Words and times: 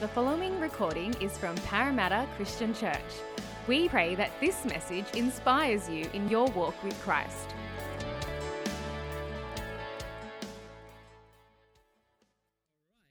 The 0.00 0.08
following 0.08 0.58
recording 0.58 1.12
is 1.20 1.36
from 1.36 1.54
Parramatta 1.56 2.26
Christian 2.34 2.72
Church. 2.72 2.96
We 3.66 3.86
pray 3.90 4.14
that 4.14 4.30
this 4.40 4.64
message 4.64 5.04
inspires 5.14 5.90
you 5.90 6.08
in 6.14 6.26
your 6.30 6.46
walk 6.52 6.82
with 6.82 6.98
Christ. 7.02 7.54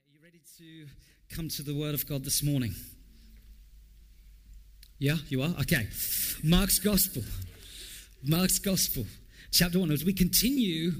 Are 0.04 0.12
you 0.12 0.18
ready 0.20 0.40
to 0.58 0.88
come 1.32 1.48
to 1.50 1.62
the 1.62 1.76
Word 1.76 1.94
of 1.94 2.08
God 2.08 2.24
this 2.24 2.42
morning? 2.42 2.74
Yeah, 4.98 5.18
you 5.28 5.42
are? 5.42 5.54
Okay. 5.60 5.86
Mark's 6.42 6.80
Gospel. 6.80 7.22
Mark's 8.24 8.58
Gospel, 8.58 9.06
chapter 9.52 9.78
1. 9.78 9.92
As 9.92 10.04
we 10.04 10.12
continue 10.12 10.90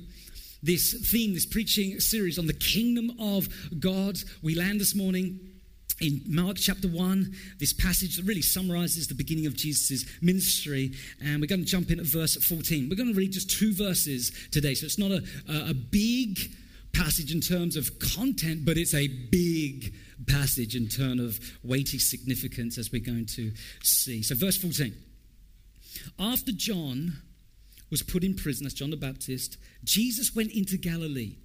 this 0.62 1.10
theme, 1.10 1.34
this 1.34 1.46
preaching 1.46 1.98
series 1.98 2.38
on 2.38 2.46
the 2.46 2.54
kingdom 2.54 3.10
of 3.18 3.48
God, 3.80 4.18
we 4.40 4.54
land 4.54 4.80
this 4.80 4.94
morning 4.94 5.49
in 6.00 6.22
Mark 6.26 6.56
chapter 6.56 6.88
1, 6.88 7.34
this 7.58 7.72
passage 7.72 8.16
that 8.16 8.24
really 8.24 8.42
summarizes 8.42 9.08
the 9.08 9.14
beginning 9.14 9.46
of 9.46 9.54
Jesus' 9.54 10.04
ministry. 10.22 10.92
And 11.22 11.40
we're 11.40 11.46
going 11.46 11.60
to 11.60 11.66
jump 11.66 11.90
in 11.90 12.00
at 12.00 12.06
verse 12.06 12.36
14. 12.36 12.88
We're 12.88 12.96
going 12.96 13.12
to 13.12 13.18
read 13.18 13.32
just 13.32 13.50
two 13.50 13.74
verses 13.74 14.32
today. 14.50 14.74
So 14.74 14.86
it's 14.86 14.98
not 14.98 15.10
a, 15.10 15.22
a 15.68 15.74
big 15.74 16.38
passage 16.92 17.32
in 17.32 17.40
terms 17.40 17.76
of 17.76 17.98
content, 17.98 18.64
but 18.64 18.76
it's 18.76 18.94
a 18.94 19.08
big 19.08 19.94
passage 20.26 20.74
in 20.74 20.88
terms 20.88 21.20
of 21.20 21.38
weighty 21.62 21.98
significance 21.98 22.78
as 22.78 22.90
we're 22.90 23.04
going 23.04 23.26
to 23.26 23.52
see. 23.82 24.22
So, 24.22 24.34
verse 24.34 24.56
14. 24.56 24.94
After 26.18 26.52
John 26.52 27.18
was 27.90 28.02
put 28.02 28.24
in 28.24 28.34
prison, 28.34 28.66
as 28.66 28.74
John 28.74 28.90
the 28.90 28.96
Baptist, 28.96 29.56
Jesus 29.84 30.34
went 30.34 30.52
into 30.52 30.76
Galilee, 30.76 31.36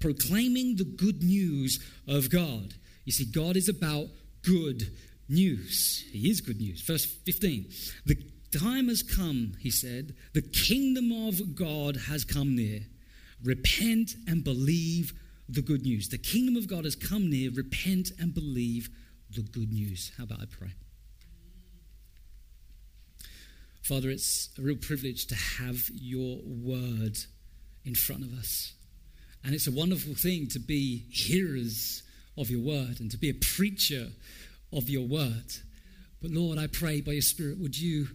proclaiming 0.00 0.76
the 0.76 0.84
good 0.84 1.22
news 1.22 1.80
of 2.06 2.30
God. 2.30 2.74
You 3.06 3.12
see, 3.12 3.24
God 3.24 3.56
is 3.56 3.70
about 3.70 4.08
good 4.42 4.92
news. 5.28 6.04
He 6.12 6.28
is 6.28 6.42
good 6.42 6.60
news. 6.60 6.82
Verse 6.82 7.06
15. 7.06 7.66
The 8.04 8.16
time 8.58 8.88
has 8.88 9.02
come, 9.02 9.54
he 9.60 9.70
said, 9.70 10.14
the 10.34 10.42
kingdom 10.42 11.10
of 11.26 11.54
God 11.54 11.96
has 12.08 12.24
come 12.24 12.54
near. 12.54 12.80
Repent 13.42 14.14
and 14.28 14.42
believe 14.44 15.12
the 15.48 15.62
good 15.62 15.82
news. 15.82 16.08
The 16.08 16.18
kingdom 16.18 16.56
of 16.56 16.66
God 16.66 16.84
has 16.84 16.96
come 16.96 17.30
near. 17.30 17.50
Repent 17.50 18.10
and 18.18 18.34
believe 18.34 18.90
the 19.30 19.42
good 19.42 19.72
news. 19.72 20.12
How 20.18 20.24
about 20.24 20.40
I 20.40 20.46
pray? 20.46 20.72
Father, 23.82 24.10
it's 24.10 24.48
a 24.58 24.62
real 24.62 24.76
privilege 24.76 25.26
to 25.28 25.36
have 25.36 25.88
your 25.94 26.40
word 26.44 27.18
in 27.84 27.94
front 27.94 28.24
of 28.24 28.36
us. 28.36 28.72
And 29.44 29.54
it's 29.54 29.68
a 29.68 29.72
wonderful 29.72 30.14
thing 30.14 30.48
to 30.48 30.58
be 30.58 31.04
hearers 31.12 32.02
of 32.36 32.50
your 32.50 32.60
word 32.60 33.00
and 33.00 33.10
to 33.10 33.18
be 33.18 33.30
a 33.30 33.34
preacher 33.34 34.08
of 34.72 34.88
your 34.88 35.06
word. 35.06 35.52
But 36.20 36.30
Lord, 36.30 36.58
I 36.58 36.66
pray 36.66 37.00
by 37.00 37.12
your 37.12 37.22
Spirit, 37.22 37.58
would 37.58 37.78
you 37.78 38.08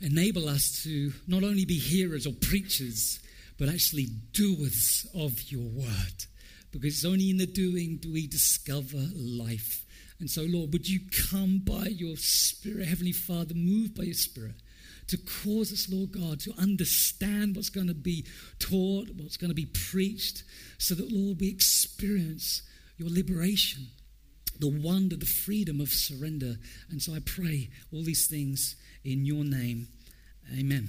enable 0.00 0.48
us 0.48 0.82
to 0.84 1.12
not 1.26 1.42
only 1.42 1.64
be 1.64 1.78
hearers 1.78 2.26
or 2.26 2.32
preachers, 2.32 3.20
but 3.58 3.68
actually 3.68 4.06
doers 4.32 5.06
of 5.14 5.50
your 5.50 5.68
word. 5.68 6.26
Because 6.70 6.94
it's 6.94 7.04
only 7.04 7.30
in 7.30 7.38
the 7.38 7.46
doing 7.46 7.98
do 8.00 8.12
we 8.12 8.26
discover 8.26 9.04
life. 9.14 9.84
And 10.20 10.30
so, 10.30 10.42
Lord, 10.42 10.72
would 10.72 10.88
you 10.88 11.00
come 11.30 11.62
by 11.64 11.86
your 11.86 12.16
Spirit, 12.16 12.86
Heavenly 12.86 13.12
Father, 13.12 13.54
move 13.54 13.94
by 13.94 14.04
your 14.04 14.14
Spirit 14.14 14.56
to 15.08 15.16
cause 15.16 15.72
us, 15.72 15.88
Lord 15.90 16.12
God, 16.12 16.38
to 16.40 16.52
understand 16.58 17.56
what's 17.56 17.70
going 17.70 17.86
to 17.86 17.94
be 17.94 18.26
taught, 18.58 19.08
what's 19.16 19.38
going 19.38 19.50
to 19.50 19.54
be 19.54 19.66
preached, 19.66 20.44
so 20.76 20.94
that, 20.94 21.10
Lord, 21.10 21.40
we 21.40 21.48
experience 21.48 22.62
your 22.98 23.08
liberation, 23.08 23.86
the 24.58 24.68
wonder, 24.68 25.16
the 25.16 25.26
freedom 25.26 25.80
of 25.80 25.88
surrender. 25.88 26.56
And 26.90 27.00
so 27.00 27.14
I 27.14 27.20
pray 27.20 27.70
all 27.92 28.02
these 28.02 28.26
things 28.26 28.76
in 29.04 29.24
your 29.24 29.44
name. 29.44 29.88
Amen. 30.58 30.88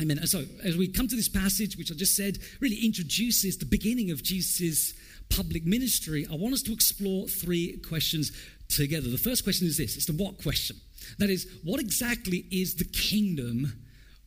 Amen. 0.00 0.26
So, 0.26 0.44
as 0.64 0.76
we 0.76 0.88
come 0.88 1.06
to 1.06 1.16
this 1.16 1.28
passage, 1.28 1.76
which 1.76 1.92
I 1.92 1.94
just 1.94 2.16
said 2.16 2.38
really 2.60 2.84
introduces 2.84 3.58
the 3.58 3.66
beginning 3.66 4.10
of 4.10 4.22
Jesus' 4.22 4.94
public 5.28 5.64
ministry, 5.64 6.26
I 6.30 6.34
want 6.34 6.54
us 6.54 6.62
to 6.62 6.72
explore 6.72 7.28
three 7.28 7.78
questions 7.88 8.32
together. 8.68 9.08
The 9.08 9.18
first 9.18 9.44
question 9.44 9.66
is 9.66 9.76
this 9.76 9.96
it's 9.96 10.06
the 10.06 10.14
what 10.14 10.42
question. 10.42 10.76
That 11.18 11.30
is, 11.30 11.46
what 11.62 11.80
exactly 11.80 12.46
is 12.50 12.76
the 12.76 12.84
kingdom 12.84 13.72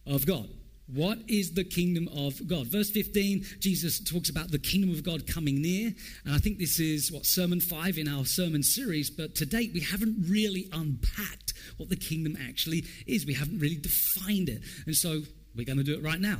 of 0.05 0.25
God? 0.25 0.49
What 0.87 1.17
is 1.27 1.53
the 1.53 1.63
kingdom 1.63 2.07
of 2.15 2.45
God? 2.47 2.67
Verse 2.67 2.91
15, 2.91 3.43
Jesus 3.59 3.99
talks 3.99 4.29
about 4.29 4.51
the 4.51 4.59
kingdom 4.59 4.91
of 4.91 5.03
God 5.03 5.25
coming 5.25 5.61
near. 5.61 5.93
And 6.25 6.35
I 6.35 6.37
think 6.37 6.59
this 6.59 6.79
is 6.79 7.11
what 7.11 7.25
sermon 7.25 7.59
five 7.59 7.97
in 7.97 8.07
our 8.07 8.23
sermon 8.25 8.61
series. 8.61 9.09
But 9.09 9.33
to 9.35 9.45
date, 9.45 9.71
we 9.73 9.79
haven't 9.79 10.27
really 10.29 10.69
unpacked 10.71 11.53
what 11.77 11.89
the 11.89 11.95
kingdom 11.95 12.37
actually 12.47 12.85
is. 13.07 13.25
We 13.25 13.33
haven't 13.33 13.59
really 13.59 13.77
defined 13.77 14.49
it. 14.49 14.61
And 14.85 14.95
so 14.95 15.21
we're 15.55 15.65
going 15.65 15.79
to 15.79 15.83
do 15.83 15.95
it 15.95 16.03
right 16.03 16.19
now. 16.19 16.37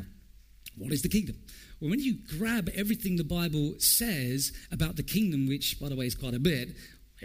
What 0.78 0.92
is 0.92 1.02
the 1.02 1.10
kingdom? 1.10 1.38
Well, 1.80 1.90
when 1.90 2.00
you 2.00 2.18
grab 2.38 2.70
everything 2.76 3.16
the 3.16 3.24
Bible 3.24 3.76
says 3.80 4.52
about 4.72 4.96
the 4.96 5.04
kingdom, 5.04 5.48
which, 5.48 5.80
by 5.80 5.90
the 5.90 5.96
way, 5.96 6.06
is 6.06 6.16
quite 6.16 6.34
a 6.34 6.40
bit, 6.40 6.70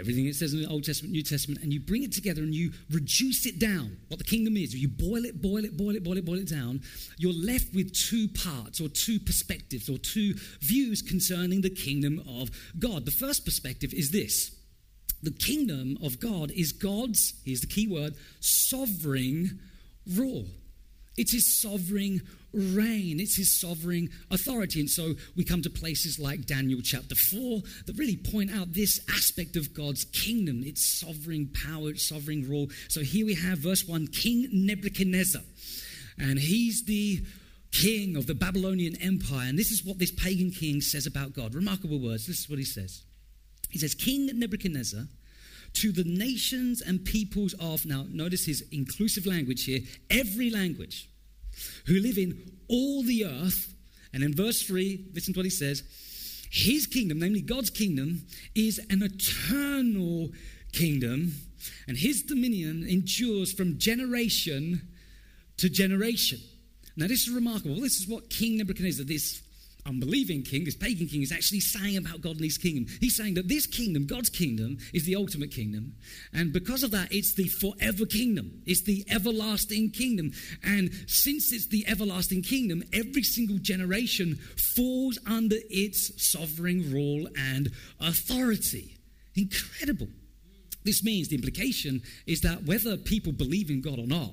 everything 0.01 0.27
it 0.27 0.35
says 0.35 0.55
in 0.55 0.63
the 0.63 0.69
Old 0.69 0.85
Testament, 0.85 1.13
New 1.13 1.23
Testament, 1.23 1.63
and 1.63 1.73
you 1.73 1.79
bring 1.79 2.03
it 2.03 2.13
together 2.13 2.43
and 2.43 2.55
you 2.55 2.73
reduce 2.91 3.47
it 3.47 3.59
down, 3.59 3.99
what 4.09 4.19
the 4.19 4.25
kingdom 4.25 4.57
is, 4.57 4.75
you 4.75 4.89
boil 4.89 5.25
it, 5.25 5.41
boil 5.41 5.65
it, 5.65 5.77
boil 5.77 5.95
it, 5.95 6.03
boil 6.03 6.17
it, 6.17 6.25
boil 6.25 6.39
it 6.39 6.49
down, 6.49 6.81
you're 7.19 7.33
left 7.33 7.75
with 7.75 7.93
two 7.93 8.29
parts 8.29 8.81
or 8.81 8.89
two 8.89 9.21
perspectives 9.21 9.89
or 9.89 9.99
two 9.99 10.35
views 10.61 11.03
concerning 11.03 11.61
the 11.61 11.71
kingdom 11.71 12.23
of 12.27 12.51
God. 12.79 13.05
The 13.05 13.11
first 13.11 13.45
perspective 13.45 13.93
is 13.93 14.11
this 14.11 14.57
the 15.23 15.31
kingdom 15.31 15.99
of 16.03 16.19
God 16.19 16.51
is 16.51 16.73
God's, 16.73 17.35
here's 17.45 17.61
the 17.61 17.67
key 17.67 17.87
word, 17.87 18.15
sovereign 18.41 19.61
rule. 20.15 20.47
It's 21.17 21.33
his 21.33 21.61
sovereign 21.61 22.23
reign, 22.53 23.21
it's 23.21 23.37
his 23.37 23.61
sovereign 23.61 24.11
authority. 24.31 24.81
And 24.81 24.91
so 24.91 25.15
we 25.37 25.45
come 25.45 25.63
to 25.63 25.71
places 25.71 26.19
like 26.19 26.47
Daniel 26.47 26.81
chapter 26.83 27.15
4 27.15 27.61
that 27.87 27.97
really 27.97 28.17
point 28.17 28.51
out 28.53 28.73
this 28.73 29.01
aspect 29.09 29.57
of 29.57 29.75
God's 29.75 30.05
kingdom, 30.05 30.63
its 30.65 31.01
sovereign 31.01 31.51
power, 31.65 31.91
its 31.91 32.09
sovereign 32.09 32.49
rule. 32.49 32.69
So 32.89 33.03
here 33.03 33.27
we 33.27 33.35
have 33.35 33.59
verse 33.59 33.87
1 33.87 34.09
King 34.09 34.49
Nebuchadnezzar. 34.53 35.43
And 36.19 36.39
he's 36.39 36.85
the 36.85 37.21
king 37.73 38.17
of 38.17 38.27
the 38.27 38.35
Babylonian 38.35 38.97
Empire. 39.01 39.49
And 39.49 39.59
this 39.59 39.71
is 39.71 39.85
what 39.85 39.99
this 39.99 40.11
pagan 40.11 40.51
king 40.51 40.81
says 40.81 41.07
about 41.07 41.35
God. 41.35 41.55
Remarkable 41.55 42.01
words. 42.01 42.27
This 42.27 42.41
is 42.41 42.49
what 42.49 42.59
he 42.59 42.65
says. 42.65 43.03
He 43.71 43.79
says, 43.79 43.95
King 43.95 44.29
Nebuchadnezzar, 44.35 45.05
to 45.75 45.93
the 45.93 46.05
nations 46.05 46.81
and 46.81 47.05
peoples 47.05 47.55
of, 47.61 47.87
now 47.87 48.07
notice 48.11 48.45
his 48.45 48.65
inclusive 48.73 49.27
language 49.27 49.65
here, 49.65 49.81
every 50.11 50.51
language, 50.51 51.09
who 51.87 51.95
live 52.01 52.19
in 52.19 52.53
all 52.69 53.03
the 53.03 53.25
earth. 53.25 53.75
And 54.13 54.23
in 54.23 54.35
verse 54.35 54.63
3, 54.63 55.11
listen 55.15 55.35
to 55.35 55.39
what 55.39 55.47
he 55.47 55.51
says 55.51 55.83
His 56.51 56.87
kingdom, 56.87 57.21
namely 57.21 57.43
God's 57.43 57.71
kingdom, 57.71 58.27
is 58.55 58.79
an 58.91 59.03
eternal 59.03 60.31
kingdom, 60.73 61.33
and 61.87 61.97
his 61.97 62.23
dominion 62.23 62.87
endures 62.89 63.53
from 63.53 63.79
generation 63.79 64.89
to 65.59 65.69
generation. 65.69 66.39
Now, 66.97 67.07
this 67.07 67.27
is 67.27 67.31
remarkable. 67.31 67.77
This 67.77 68.01
is 68.01 68.09
what 68.09 68.31
King 68.31 68.59
Nebuchadnezzar, 68.59 69.05
this 69.05 69.43
unbelieving 69.87 70.43
king, 70.43 70.65
this 70.65 70.77
pagan 70.77 71.07
king, 71.07 71.23
is 71.23 71.33
actually 71.33 71.61
saying 71.61 71.97
about 71.97 72.21
God 72.21 72.37
and 72.37 72.45
his 72.45 72.59
kingdom. 72.59 72.87
He's 73.01 73.17
saying 73.17 73.35
that 73.35 73.49
this 73.49 73.67
kingdom, 73.67 74.07
God's 74.07 74.31
kingdom, 74.31 74.79
is 74.93 75.05
the 75.05 75.17
ultimate 75.17 75.51
kingdom. 75.51 75.95
And 76.33 76.53
because 76.53 76.83
of 76.83 76.91
that, 76.93 77.13
it's 77.13 77.35
the 77.35 77.49
forever 77.49 78.07
kingdom. 78.07 78.63
It's 78.67 78.83
the 78.83 79.05
everlasting 79.11 79.91
kingdom. 79.91 80.33
And 80.63 80.91
since 81.07 81.53
it's 81.53 81.69
the 81.69 81.87
everlasting 81.89 82.43
kingdom, 82.43 82.83
every 82.93 83.23
single 83.23 83.59
generation 83.59 84.39
falls 84.77 85.19
under 85.27 85.57
its 85.71 86.31
sovereign 86.31 86.93
rule 86.93 87.29
and 87.37 87.71
authority. 88.01 88.97
Incredible. 89.35 90.09
This 90.85 91.05
means 91.05 91.29
the 91.29 91.37
implication 91.37 92.03
is 92.27 92.41
that 92.41 92.65
whether 92.65 92.97
people 92.97 93.33
believe 93.33 93.71
in 93.71 93.81
God 93.81 93.99
or 93.99 94.07
not, 94.07 94.33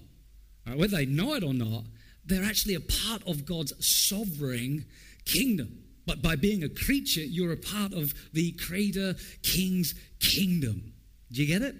right, 0.65 0.77
whether 0.77 0.97
they 0.97 1.05
know 1.05 1.33
it 1.33 1.43
or 1.43 1.53
not, 1.53 1.83
they're 2.25 2.43
actually 2.43 2.75
a 2.75 2.81
part 2.81 3.23
of 3.27 3.45
God's 3.45 3.73
sovereign 3.85 4.85
kingdom. 5.27 5.83
But 6.05 6.21
by 6.21 6.37
being 6.37 6.63
a 6.63 6.69
creature, 6.69 7.21
you're 7.21 7.51
a 7.51 7.57
part 7.57 7.93
of 7.93 8.13
the 8.33 8.53
Creator 8.53 9.15
King's 9.43 9.93
kingdom. 10.19 10.93
Do 11.31 11.43
you 11.43 11.47
get 11.47 11.61
it? 11.61 11.75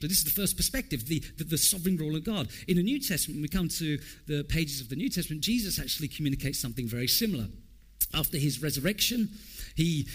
So 0.00 0.08
this 0.08 0.18
is 0.18 0.24
the 0.24 0.30
first 0.30 0.56
perspective, 0.56 1.06
the, 1.06 1.20
the, 1.38 1.44
the, 1.44 1.58
sovereign 1.58 1.96
rule 1.96 2.14
of 2.14 2.24
God. 2.24 2.48
In 2.68 2.76
the 2.76 2.82
New 2.82 3.00
Testament, 3.00 3.38
when 3.38 3.42
we 3.42 3.48
come 3.48 3.68
to 3.68 3.98
the 4.26 4.44
pages 4.44 4.80
of 4.80 4.88
the 4.88 4.96
New 4.96 5.08
Testament, 5.08 5.42
Jesus 5.42 5.80
actually 5.80 6.08
communicates 6.08 6.60
something 6.60 6.86
very 6.86 7.08
similar. 7.08 7.46
After 8.12 8.36
his 8.36 8.62
resurrection, 8.62 9.30
he 9.74 10.06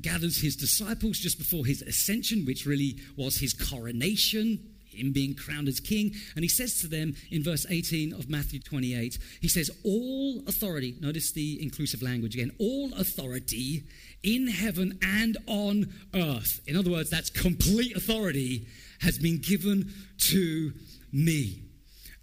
gathers 0.00 0.40
his 0.40 0.56
disciples 0.56 1.18
just 1.18 1.38
before 1.38 1.66
his 1.66 1.82
ascension, 1.82 2.46
which 2.46 2.66
really 2.66 2.96
was 3.16 3.36
his 3.36 3.52
coronation 3.52 4.73
him 4.94 5.12
being 5.12 5.34
crowned 5.34 5.68
as 5.68 5.80
king. 5.80 6.14
And 6.34 6.44
he 6.44 6.48
says 6.48 6.80
to 6.80 6.86
them 6.86 7.14
in 7.30 7.42
verse 7.42 7.66
18 7.68 8.12
of 8.12 8.28
Matthew 8.28 8.60
28, 8.60 9.18
he 9.40 9.48
says, 9.48 9.70
All 9.84 10.42
authority, 10.46 10.96
notice 11.00 11.32
the 11.32 11.62
inclusive 11.62 12.02
language 12.02 12.34
again, 12.34 12.52
all 12.58 12.92
authority 12.94 13.84
in 14.22 14.48
heaven 14.48 14.98
and 15.02 15.36
on 15.46 15.92
earth. 16.14 16.60
In 16.66 16.76
other 16.76 16.90
words, 16.90 17.10
that's 17.10 17.30
complete 17.30 17.96
authority 17.96 18.66
has 19.00 19.18
been 19.18 19.38
given 19.38 19.92
to 20.18 20.72
me. 21.12 21.62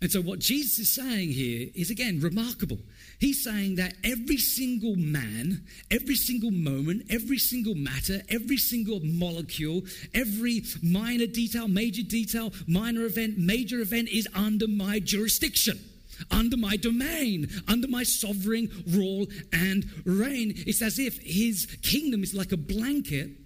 And 0.02 0.12
so, 0.12 0.20
what 0.20 0.40
Jesus 0.40 0.80
is 0.80 0.96
saying 0.96 1.30
here 1.30 1.70
is 1.76 1.92
again 1.92 2.20
remarkable. 2.22 2.80
He's 3.20 3.44
saying 3.44 3.76
that 3.76 3.94
every 4.04 4.38
single 4.38 4.96
man, 4.96 5.64
every 5.92 6.16
single 6.16 6.50
moment, 6.50 7.04
every 7.12 7.38
single 7.38 7.76
matter, 7.76 8.22
every 8.28 8.58
single 8.58 9.00
molecule, 9.02 9.84
every 10.16 10.64
minor 10.82 11.28
detail, 11.28 11.68
major 11.68 12.02
detail, 12.02 12.52
minor 12.68 13.06
event, 13.06 13.38
major 13.38 13.80
event 13.80 14.10
is 14.10 14.28
under 14.34 14.68
my 14.68 15.00
jurisdiction 15.00 15.80
under 16.30 16.56
my 16.56 16.78
domain, 16.78 17.50
under 17.68 17.88
my 17.88 18.04
sovereign 18.04 18.70
rule 18.88 19.26
and 19.52 19.90
reign. 20.06 20.54
It's 20.68 20.84
as 20.84 21.00
if 21.00 21.18
his 21.18 21.66
kingdom 21.82 22.22
is 22.22 22.36
like 22.36 22.52
a 22.52 22.58
blanket 22.58 23.41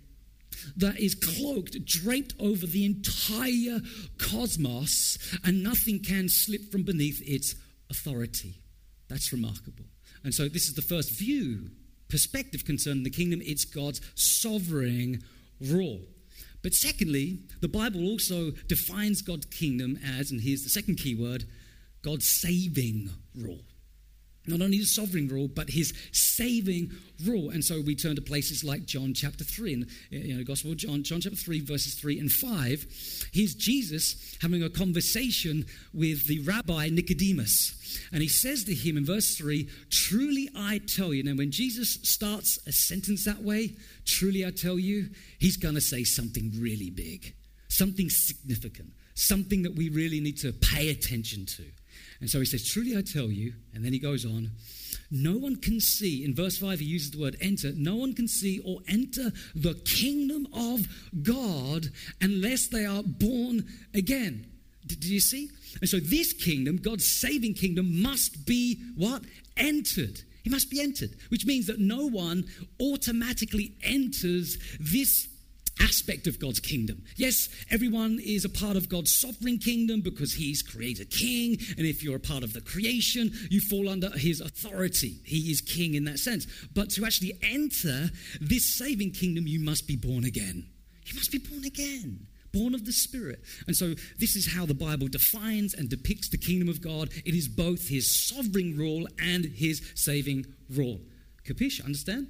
that 0.77 0.99
is 0.99 1.15
cloaked, 1.15 1.83
draped 1.85 2.33
over 2.39 2.65
the 2.65 2.85
entire 2.85 3.81
cosmos, 4.17 5.17
and 5.43 5.63
nothing 5.63 6.01
can 6.01 6.29
slip 6.29 6.71
from 6.71 6.83
beneath 6.83 7.21
its 7.27 7.55
authority. 7.89 8.61
That's 9.07 9.31
remarkable. 9.31 9.85
And 10.23 10.33
so, 10.33 10.47
this 10.47 10.67
is 10.67 10.73
the 10.73 10.81
first 10.81 11.11
view, 11.11 11.69
perspective 12.09 12.65
concerning 12.65 13.03
the 13.03 13.09
kingdom. 13.09 13.41
It's 13.43 13.65
God's 13.65 14.01
sovereign 14.15 15.23
rule. 15.61 16.01
But 16.63 16.73
secondly, 16.73 17.39
the 17.61 17.67
Bible 17.67 18.05
also 18.07 18.51
defines 18.67 19.21
God's 19.21 19.45
kingdom 19.45 19.99
as, 20.03 20.31
and 20.31 20.41
here's 20.41 20.63
the 20.63 20.69
second 20.69 20.95
key 20.95 21.13
word, 21.13 21.45
God's 22.01 22.27
saving 22.27 23.11
rule 23.35 23.61
not 24.47 24.61
only 24.61 24.77
his 24.77 24.93
sovereign 24.93 25.27
rule, 25.27 25.47
but 25.47 25.69
his 25.69 25.93
saving 26.11 26.91
rule. 27.23 27.49
And 27.49 27.63
so 27.63 27.81
we 27.81 27.95
turn 27.95 28.15
to 28.15 28.21
places 28.21 28.63
like 28.63 28.85
John 28.85 29.13
chapter 29.13 29.43
3, 29.43 29.73
and 29.73 29.87
you 30.09 30.37
know, 30.37 30.43
Gospel 30.43 30.71
of 30.71 30.77
John, 30.77 31.03
John 31.03 31.21
chapter 31.21 31.37
3, 31.37 31.61
verses 31.61 31.95
3 31.95 32.19
and 32.19 32.31
5. 32.31 33.29
Here's 33.31 33.55
Jesus 33.55 34.37
having 34.41 34.63
a 34.63 34.69
conversation 34.69 35.65
with 35.93 36.27
the 36.27 36.39
rabbi 36.39 36.89
Nicodemus. 36.89 37.73
And 38.11 38.21
he 38.21 38.27
says 38.27 38.63
to 38.65 38.73
him 38.73 38.97
in 38.97 39.05
verse 39.05 39.35
3, 39.37 39.69
Truly 39.89 40.49
I 40.55 40.79
tell 40.79 41.13
you. 41.13 41.23
Now, 41.23 41.35
when 41.35 41.51
Jesus 41.51 41.99
starts 42.03 42.59
a 42.67 42.71
sentence 42.71 43.25
that 43.25 43.41
way, 43.41 43.75
truly 44.05 44.45
I 44.45 44.51
tell 44.51 44.77
you, 44.77 45.09
he's 45.39 45.57
going 45.57 45.75
to 45.75 45.81
say 45.81 46.03
something 46.03 46.51
really 46.57 46.89
big, 46.89 47.33
something 47.69 48.09
significant, 48.09 48.89
something 49.13 49.63
that 49.63 49.75
we 49.75 49.89
really 49.89 50.19
need 50.19 50.37
to 50.39 50.51
pay 50.51 50.89
attention 50.89 51.45
to. 51.45 51.63
And 52.25 52.29
so 52.31 52.39
he 52.39 52.45
says, 52.47 52.67
Truly 52.67 52.97
I 52.97 53.03
tell 53.03 53.29
you, 53.29 53.53
and 53.75 53.85
then 53.85 53.93
he 53.93 53.99
goes 53.99 54.25
on, 54.25 54.49
no 55.11 55.37
one 55.37 55.57
can 55.57 55.79
see, 55.79 56.25
in 56.25 56.33
verse 56.33 56.57
5, 56.57 56.79
he 56.79 56.85
uses 56.87 57.11
the 57.11 57.19
word 57.19 57.37
enter, 57.39 57.71
no 57.75 57.97
one 57.97 58.13
can 58.15 58.27
see 58.27 58.59
or 58.65 58.79
enter 58.87 59.31
the 59.53 59.75
kingdom 59.85 60.47
of 60.51 60.87
God 61.21 61.89
unless 62.21 62.65
they 62.65 62.83
are 62.83 63.03
born 63.03 63.67
again. 63.93 64.47
Did 64.87 65.05
you 65.05 65.19
see? 65.19 65.51
And 65.81 65.87
so 65.87 65.99
this 65.99 66.33
kingdom, 66.33 66.77
God's 66.77 67.05
saving 67.05 67.53
kingdom, 67.53 68.01
must 68.01 68.47
be 68.47 68.79
what? 68.97 69.21
Entered. 69.55 70.23
It 70.43 70.51
must 70.51 70.71
be 70.71 70.81
entered, 70.81 71.11
which 71.29 71.45
means 71.45 71.67
that 71.67 71.77
no 71.77 72.07
one 72.07 72.45
automatically 72.81 73.75
enters 73.83 74.57
this 74.79 75.27
aspect 75.79 76.27
of 76.27 76.39
God's 76.39 76.59
kingdom. 76.59 77.03
Yes, 77.15 77.49
everyone 77.69 78.19
is 78.23 78.45
a 78.45 78.49
part 78.49 78.77
of 78.77 78.89
God's 78.89 79.13
sovereign 79.13 79.57
kingdom 79.57 80.01
because 80.01 80.33
He's 80.33 80.61
created 80.61 81.09
king, 81.09 81.57
and 81.77 81.85
if 81.85 82.03
you're 82.03 82.15
a 82.15 82.19
part 82.19 82.43
of 82.43 82.53
the 82.53 82.61
creation, 82.61 83.31
you 83.49 83.61
fall 83.61 83.89
under 83.89 84.09
His 84.09 84.41
authority. 84.41 85.19
He 85.25 85.51
is 85.51 85.61
king 85.61 85.95
in 85.95 86.05
that 86.05 86.19
sense. 86.19 86.47
But 86.73 86.89
to 86.91 87.05
actually 87.05 87.33
enter 87.41 88.09
this 88.39 88.77
saving 88.77 89.11
kingdom, 89.11 89.47
you 89.47 89.59
must 89.59 89.87
be 89.87 89.95
born 89.95 90.23
again. 90.23 90.67
You 91.05 91.15
must 91.15 91.31
be 91.31 91.39
born 91.39 91.63
again 91.65 92.27
born 92.55 92.73
of 92.73 92.85
the 92.85 92.93
Spirit. 92.93 93.43
And 93.67 93.75
so, 93.75 93.95
this 94.17 94.35
is 94.35 94.53
how 94.53 94.65
the 94.65 94.73
Bible 94.73 95.07
defines 95.09 95.73
and 95.73 95.89
depicts 95.89 96.29
the 96.29 96.37
kingdom 96.37 96.69
of 96.69 96.81
God. 96.81 97.09
It 97.25 97.35
is 97.35 97.49
both 97.49 97.89
His 97.89 98.09
sovereign 98.09 98.77
rule 98.77 99.07
and 99.21 99.43
His 99.43 99.81
saving 99.93 100.45
rule. 100.69 101.01
Capiche? 101.45 101.83
Understand? 101.83 102.27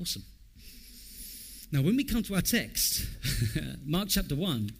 Awesome. 0.00 0.22
Now, 1.72 1.82
when 1.82 1.96
we 1.96 2.04
come 2.04 2.22
to 2.24 2.34
our 2.34 2.40
text, 2.40 3.06
Mark 3.84 4.08
chapter 4.08 4.34
1, 4.34 4.70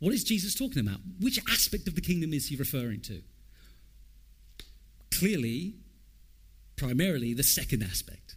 what 0.00 0.12
is 0.12 0.24
Jesus 0.24 0.54
talking 0.54 0.86
about? 0.86 1.00
Which 1.20 1.38
aspect 1.50 1.88
of 1.88 1.94
the 1.94 2.00
kingdom 2.00 2.32
is 2.34 2.48
he 2.48 2.56
referring 2.56 3.00
to? 3.02 3.22
Clearly, 5.10 5.74
primarily, 6.76 7.32
the 7.32 7.42
second 7.42 7.82
aspect. 7.82 8.36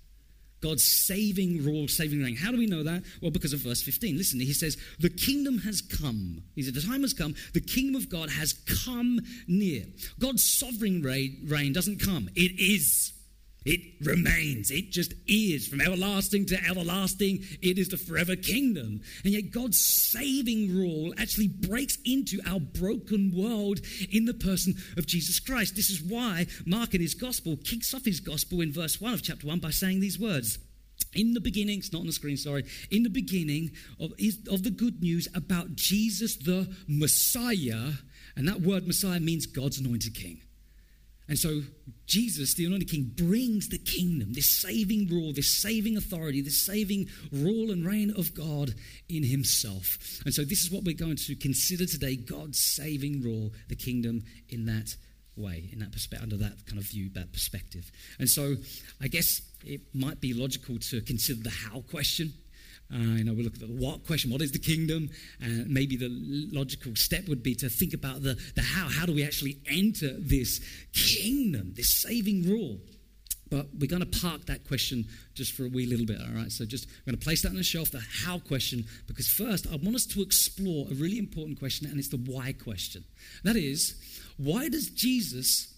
God's 0.62 0.84
saving 0.84 1.66
rule, 1.66 1.90
saving 1.90 2.24
reign. 2.24 2.38
How 2.38 2.52
do 2.52 2.58
we 2.58 2.68
know 2.68 2.84
that? 2.84 3.04
Well, 3.22 3.32
because 3.32 3.52
of 3.52 3.60
verse 3.60 3.82
15. 3.82 4.18
Listen, 4.18 4.40
he 4.40 4.54
says, 4.54 4.78
The 5.00 5.10
kingdom 5.10 5.58
has 5.60 5.82
come. 5.82 6.42
He 6.56 6.64
said, 6.64 6.74
The 6.74 6.82
time 6.82 7.02
has 7.02 7.14
come. 7.14 7.36
The 7.54 7.60
kingdom 7.60 7.96
of 7.96 8.08
God 8.08 8.30
has 8.30 8.54
come 8.86 9.20
near. 9.46 9.84
God's 10.20 10.44
sovereign 10.44 11.02
reign 11.02 11.74
doesn't 11.74 12.00
come, 12.00 12.30
it 12.34 12.58
is 12.58 13.12
it 13.66 13.82
remains. 14.02 14.72
It 14.72 14.92
just 14.92 15.14
is. 15.28 15.68
From 15.68 15.82
everlasting 15.82 16.46
to 16.48 16.64
everlasting, 16.66 17.44
it 17.62 17.78
is 17.78 17.90
the 17.90 17.98
forever 17.98 18.36
kingdom. 18.36 19.02
And 19.24 19.34
yet, 19.34 19.52
God's 19.52 19.80
saving 19.80 20.76
rule 20.76 21.14
actually 21.18 21.48
breaks 21.48 21.98
into 22.06 22.40
our 22.46 22.60
broken 22.60 23.32
world 23.36 23.80
in 24.12 24.26
the 24.26 24.34
person 24.34 24.76
of 24.98 25.08
Jesus 25.08 25.40
Christ. 25.40 25.76
This 25.76 25.90
is 25.90 26.02
why 26.02 26.48
Mark 26.66 26.94
in 26.94 27.02
his 27.02 27.14
gospel 27.14 27.58
kicks 27.64 27.94
off 27.94 28.06
his 28.06 28.20
gospel 28.20 28.62
in 28.62 28.72
verse 28.72 29.00
1 29.00 29.14
of 29.14 29.24
chapter 29.24 29.48
1 29.48 29.60
by 29.60 29.70
saying 29.70 30.00
these 30.00 30.20
words. 30.20 30.60
In 31.16 31.34
the 31.34 31.42
beginning, 31.42 31.80
it's 31.80 31.94
not 31.94 32.00
on 32.00 32.08
the 32.08 32.14
screen, 32.14 32.38
sorry. 32.38 32.66
In 32.92 33.04
the 33.04 33.10
beginning 33.10 33.72
of, 34.00 34.12
of 34.50 34.64
the 34.64 34.74
good 34.76 35.02
news 35.02 35.28
about 35.36 35.76
Jesus 35.76 36.36
the 36.36 36.74
Messiah, 36.88 37.94
and 38.36 38.48
that 38.48 38.62
word 38.62 38.88
Messiah 38.88 39.20
means 39.20 39.46
God's 39.46 39.80
anointed 39.80 40.16
king. 40.16 40.42
And 41.28 41.40
so 41.40 41.62
Jesus, 42.06 42.54
the 42.54 42.66
anointed 42.66 42.90
king, 42.90 43.12
brings 43.16 43.70
the 43.70 43.78
kingdom, 43.78 44.34
this 44.34 44.62
saving 44.62 45.08
rule, 45.08 45.32
this 45.34 45.62
saving 45.62 45.96
authority, 45.96 46.42
this 46.42 46.66
saving 46.66 47.08
rule 47.32 47.72
and 47.72 47.86
reign 47.86 48.14
of 48.18 48.34
God 48.34 48.74
in 49.08 49.24
himself. 49.24 49.98
And 50.26 50.34
so 50.34 50.44
this 50.44 50.64
is 50.64 50.72
what 50.72 50.84
we're 50.84 50.96
going 50.96 51.16
to 51.16 51.36
consider 51.36 51.86
today 51.86 52.18
God's 52.18 52.60
saving 52.62 53.22
rule, 53.22 53.52
the 53.70 53.76
kingdom 53.76 54.24
in 54.50 54.66
that 54.66 54.96
way, 55.36 55.70
in 55.72 55.80
that 55.80 55.92
perspective, 55.92 56.24
under 56.24 56.38
that 56.38 56.66
kind 56.66 56.78
of 56.78 56.86
view, 56.86 57.10
that 57.14 57.32
perspective. 57.32 57.90
And 58.20 58.30
so 58.30 58.56
I 59.02 59.08
guess 59.08 59.42
it 59.66 59.82
might 59.94 60.20
be 60.20 60.34
logical 60.34 60.78
to 60.78 61.02
consider 61.02 61.44
the 61.44 61.50
how 61.50 61.82
question 61.90 62.34
uh, 62.94 62.98
you 62.98 63.24
know, 63.24 63.34
we 63.34 63.44
look 63.44 63.56
at 63.56 63.60
the 63.60 63.68
what 63.68 64.06
question, 64.06 64.32
what 64.32 64.42
is 64.42 64.52
the 64.52 64.60
kingdom? 64.60 65.10
And 65.42 65.68
maybe 65.68 65.96
the 65.96 66.10
logical 66.12 66.96
step 66.96 67.28
would 67.28 67.42
be 67.42 67.56
to 67.56 67.70
think 67.70 67.94
about 67.94 68.22
the, 68.22 68.38
the 68.56 68.62
how. 68.62 68.88
How 68.88 69.06
do 69.06 69.14
we 69.14 69.24
actually 69.24 69.58
enter 69.68 70.14
this 70.20 70.62
kingdom, 70.94 71.74
this 71.76 71.90
saving 72.02 72.44
rule? 72.44 72.78
But 73.50 73.68
we're 73.80 73.88
going 73.88 74.06
to 74.06 74.20
park 74.20 74.46
that 74.46 74.68
question 74.68 75.06
just 75.34 75.54
for 75.54 75.66
a 75.66 75.70
wee 75.70 75.86
little 75.86 76.06
bit, 76.06 76.20
all 76.20 76.36
right? 76.36 76.52
So 76.52 76.66
just 76.66 76.88
we're 76.88 77.12
going 77.12 77.20
to 77.20 77.24
place 77.24 77.42
that 77.44 77.50
on 77.50 77.56
the 77.56 77.64
shelf, 77.64 77.92
the 77.92 78.02
how 78.24 78.40
question, 78.40 78.86
because 79.08 79.28
first 79.28 79.68
I 79.68 79.76
want 79.76 79.96
us 79.96 80.06
to 80.08 80.22
explore 80.22 80.88
a 80.90 80.94
really 80.94 81.20
important 81.20 81.60
question, 81.60 81.88
and 81.88 82.00
it's 82.00 82.10
the 82.10 82.18
why 82.18 82.54
question. 82.54 83.04
That 83.44 83.56
is, 83.56 83.96
why 84.38 84.70
does 84.70 84.90
Jesus 84.90 85.74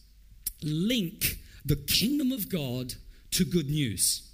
link 0.61 1.37
the 1.65 1.75
kingdom 1.75 2.31
of 2.31 2.49
God 2.49 2.93
to 3.31 3.45
good 3.45 3.69
news? 3.69 4.24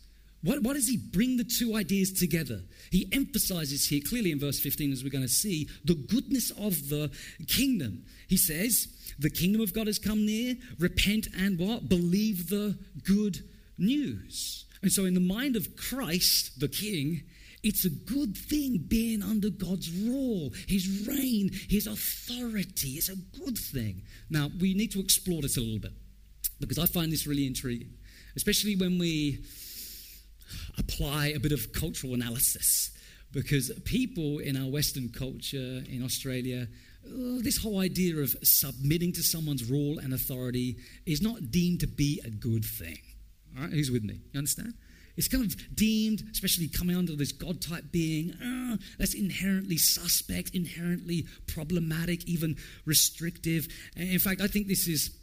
What, 0.44 0.64
why 0.64 0.74
does 0.74 0.88
he 0.88 0.98
bring 0.98 1.38
the 1.38 1.44
two 1.44 1.76
ideas 1.76 2.12
together? 2.12 2.62
He 2.90 3.08
emphasizes 3.14 3.88
here 3.88 4.02
clearly 4.08 4.32
in 4.32 4.40
verse 4.40 4.60
15, 4.60 4.92
as 4.92 5.04
we're 5.04 5.12
going 5.12 5.24
to 5.24 5.28
see, 5.28 5.70
the 5.86 5.94
goodness 5.94 6.50
of 6.52 6.90
the 6.90 7.12
kingdom. 7.48 8.06
He 8.28 8.38
says, 8.38 8.88
The 9.20 9.30
kingdom 9.30 9.62
of 9.62 9.74
God 9.74 9.88
has 9.88 10.00
come 10.00 10.26
near. 10.26 10.56
Repent 10.80 11.28
and 11.38 11.60
what? 11.60 11.90
Believe 11.90 12.50
the 12.50 12.78
good 13.04 13.44
news. 13.78 14.66
And 14.82 14.92
so, 14.92 15.06
in 15.06 15.14
the 15.14 15.20
mind 15.20 15.56
of 15.56 15.76
Christ, 15.76 16.60
the 16.60 16.68
king, 16.68 17.22
it's 17.64 17.86
a 17.86 17.90
good 17.90 18.36
thing 18.36 18.84
being 18.88 19.22
under 19.22 19.52
God's 19.52 19.92
rule, 19.92 20.52
His 20.68 21.08
reign, 21.08 21.52
His 21.70 21.86
authority. 21.86 22.90
It's 22.92 23.10
a 23.10 23.16
good 23.46 23.58
thing. 23.58 24.02
Now, 24.32 24.50
we 24.60 24.74
need 24.74 24.92
to 24.94 25.00
explore 25.00 25.44
this 25.44 25.58
a 25.58 25.62
little 25.62 25.80
bit 25.80 25.94
because 26.60 26.80
I 26.80 26.88
find 26.88 27.12
this 27.12 27.28
really 27.28 27.46
intriguing, 27.46 27.94
especially 28.36 28.76
when 28.76 28.98
we 28.98 29.44
apply 30.78 31.28
a 31.28 31.40
bit 31.40 31.52
of 31.52 31.74
cultural 31.74 32.14
analysis 32.14 32.92
because 33.32 33.72
people 33.86 34.40
in 34.40 34.58
our 34.58 34.70
Western 34.70 35.10
culture 35.10 35.84
in 35.90 36.02
Australia, 36.04 36.68
oh, 37.08 37.40
this 37.42 37.58
whole 37.58 37.80
idea 37.80 38.18
of 38.18 38.36
submitting 38.44 39.14
to 39.14 39.24
someone's 39.24 39.70
rule 39.70 40.00
and 40.00 40.14
authority 40.14 40.78
is 41.06 41.22
not 41.22 41.52
deemed 41.52 41.80
to 41.80 41.88
be 41.88 42.22
a 42.26 42.30
good 42.30 42.66
thing. 42.66 43.00
All 43.56 43.64
right, 43.64 43.74
who's 43.74 43.92
with 43.92 44.04
me? 44.04 44.22
You 44.34 44.38
understand? 44.40 44.74
it's 45.18 45.28
kind 45.28 45.46
of 45.46 45.76
deemed, 45.76 46.24
especially 46.32 46.68
coming 46.68 46.96
under 46.96 47.16
this 47.16 47.32
God 47.32 47.62
type 47.62 47.92
being, 47.92 48.34
uh, 48.34 48.78
that's 48.98 49.14
inherently 49.14 49.78
suspect, 49.78 50.56
inherently 50.56 51.28
problematic, 51.48 52.26
even 52.26 52.58
restrictive. 52.86 53.68
And 53.96 54.10
in 54.10 54.20
fact, 54.20 54.42
I 54.42 54.48
think 54.48 54.68
this 54.68 54.88
is 54.88 55.16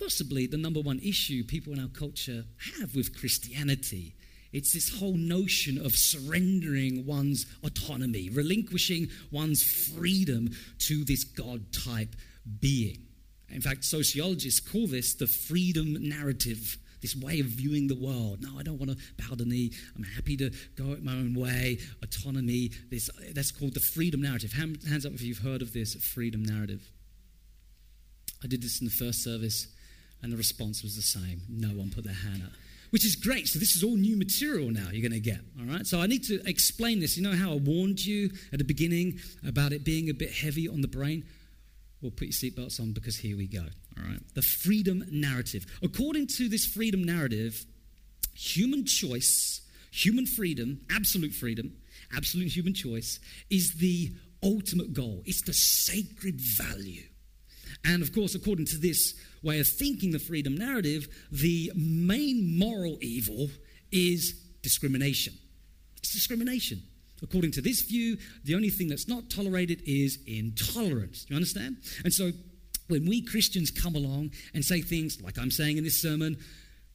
possibly 0.00 0.46
the 0.46 0.56
number 0.56 0.80
one 0.80 1.00
issue 1.00 1.44
people 1.44 1.72
in 1.72 1.80
our 1.80 1.88
culture 1.88 2.44
have 2.80 2.94
with 2.94 3.18
Christianity. 3.18 4.14
It's 4.52 4.72
this 4.72 4.98
whole 4.98 5.14
notion 5.14 5.78
of 5.84 5.94
surrendering 5.94 7.04
one's 7.04 7.46
autonomy, 7.62 8.30
relinquishing 8.30 9.08
one's 9.30 9.62
freedom 9.62 10.50
to 10.80 11.04
this 11.04 11.24
God 11.24 11.72
type 11.72 12.16
being. 12.60 12.98
In 13.50 13.60
fact, 13.60 13.84
sociologists 13.84 14.60
call 14.60 14.86
this 14.86 15.14
the 15.14 15.26
freedom 15.26 15.96
narrative, 16.08 16.78
this 17.02 17.14
way 17.14 17.40
of 17.40 17.46
viewing 17.46 17.88
the 17.88 17.94
world. 17.94 18.40
No, 18.40 18.58
I 18.58 18.62
don't 18.62 18.78
want 18.78 18.90
to 18.90 18.96
bow 19.18 19.34
the 19.34 19.44
knee. 19.44 19.72
I'm 19.96 20.02
happy 20.02 20.36
to 20.38 20.50
go 20.76 20.96
my 21.02 21.12
own 21.12 21.34
way. 21.34 21.78
Autonomy. 22.02 22.70
This, 22.90 23.10
that's 23.34 23.50
called 23.50 23.74
the 23.74 23.80
freedom 23.80 24.22
narrative. 24.22 24.52
Hands 24.52 25.06
up 25.06 25.12
if 25.12 25.22
you've 25.22 25.38
heard 25.38 25.60
of 25.60 25.74
this 25.74 25.94
freedom 25.94 26.42
narrative. 26.42 26.90
I 28.42 28.46
did 28.46 28.62
this 28.62 28.80
in 28.80 28.86
the 28.86 28.92
first 28.92 29.22
service, 29.22 29.66
and 30.22 30.32
the 30.32 30.36
response 30.36 30.82
was 30.82 30.96
the 30.96 31.02
same. 31.02 31.42
No 31.48 31.68
one 31.68 31.90
put 31.90 32.04
their 32.04 32.14
hand 32.14 32.42
up 32.46 32.52
which 32.90 33.04
is 33.04 33.16
great. 33.16 33.48
So 33.48 33.58
this 33.58 33.76
is 33.76 33.84
all 33.84 33.96
new 33.96 34.16
material 34.16 34.70
now 34.70 34.88
you're 34.92 35.08
going 35.08 35.20
to 35.20 35.20
get. 35.20 35.40
All 35.58 35.66
right. 35.66 35.86
So 35.86 36.00
I 36.00 36.06
need 36.06 36.24
to 36.24 36.40
explain 36.48 37.00
this. 37.00 37.16
You 37.16 37.22
know 37.22 37.36
how 37.36 37.52
I 37.52 37.56
warned 37.56 38.04
you 38.04 38.30
at 38.52 38.58
the 38.58 38.64
beginning 38.64 39.18
about 39.46 39.72
it 39.72 39.84
being 39.84 40.10
a 40.10 40.14
bit 40.14 40.32
heavy 40.32 40.68
on 40.68 40.80
the 40.80 40.88
brain? 40.88 41.24
Well, 42.00 42.12
put 42.12 42.28
your 42.28 42.32
seatbelts 42.32 42.80
on 42.80 42.92
because 42.92 43.16
here 43.16 43.36
we 43.36 43.46
go. 43.46 43.64
All 43.96 44.04
right. 44.04 44.20
The 44.34 44.42
freedom 44.42 45.04
narrative. 45.10 45.66
According 45.82 46.28
to 46.38 46.48
this 46.48 46.64
freedom 46.64 47.02
narrative, 47.02 47.64
human 48.34 48.84
choice, 48.84 49.62
human 49.90 50.26
freedom, 50.26 50.80
absolute 50.90 51.32
freedom, 51.32 51.72
absolute 52.16 52.48
human 52.48 52.74
choice 52.74 53.18
is 53.50 53.74
the 53.74 54.12
ultimate 54.42 54.92
goal. 54.92 55.22
It's 55.26 55.42
the 55.42 55.52
sacred 55.52 56.40
value. 56.40 57.07
And 57.84 58.02
of 58.02 58.12
course, 58.12 58.34
according 58.34 58.66
to 58.66 58.78
this 58.78 59.14
way 59.42 59.60
of 59.60 59.68
thinking 59.68 60.10
the 60.10 60.18
freedom 60.18 60.56
narrative, 60.56 61.08
the 61.30 61.70
main 61.74 62.58
moral 62.58 62.98
evil 63.00 63.48
is 63.92 64.34
discrimination. 64.62 65.34
It's 65.98 66.12
discrimination. 66.12 66.82
According 67.22 67.52
to 67.52 67.62
this 67.62 67.82
view, 67.82 68.16
the 68.44 68.54
only 68.54 68.70
thing 68.70 68.88
that's 68.88 69.08
not 69.08 69.30
tolerated 69.30 69.82
is 69.86 70.18
intolerance. 70.26 71.24
Do 71.24 71.34
you 71.34 71.36
understand? 71.36 71.78
And 72.04 72.12
so 72.12 72.30
when 72.88 73.06
we 73.06 73.22
Christians 73.22 73.70
come 73.70 73.94
along 73.94 74.30
and 74.54 74.64
say 74.64 74.82
things 74.82 75.20
like 75.22 75.38
I'm 75.38 75.50
saying 75.50 75.78
in 75.78 75.84
this 75.84 76.00
sermon, 76.00 76.36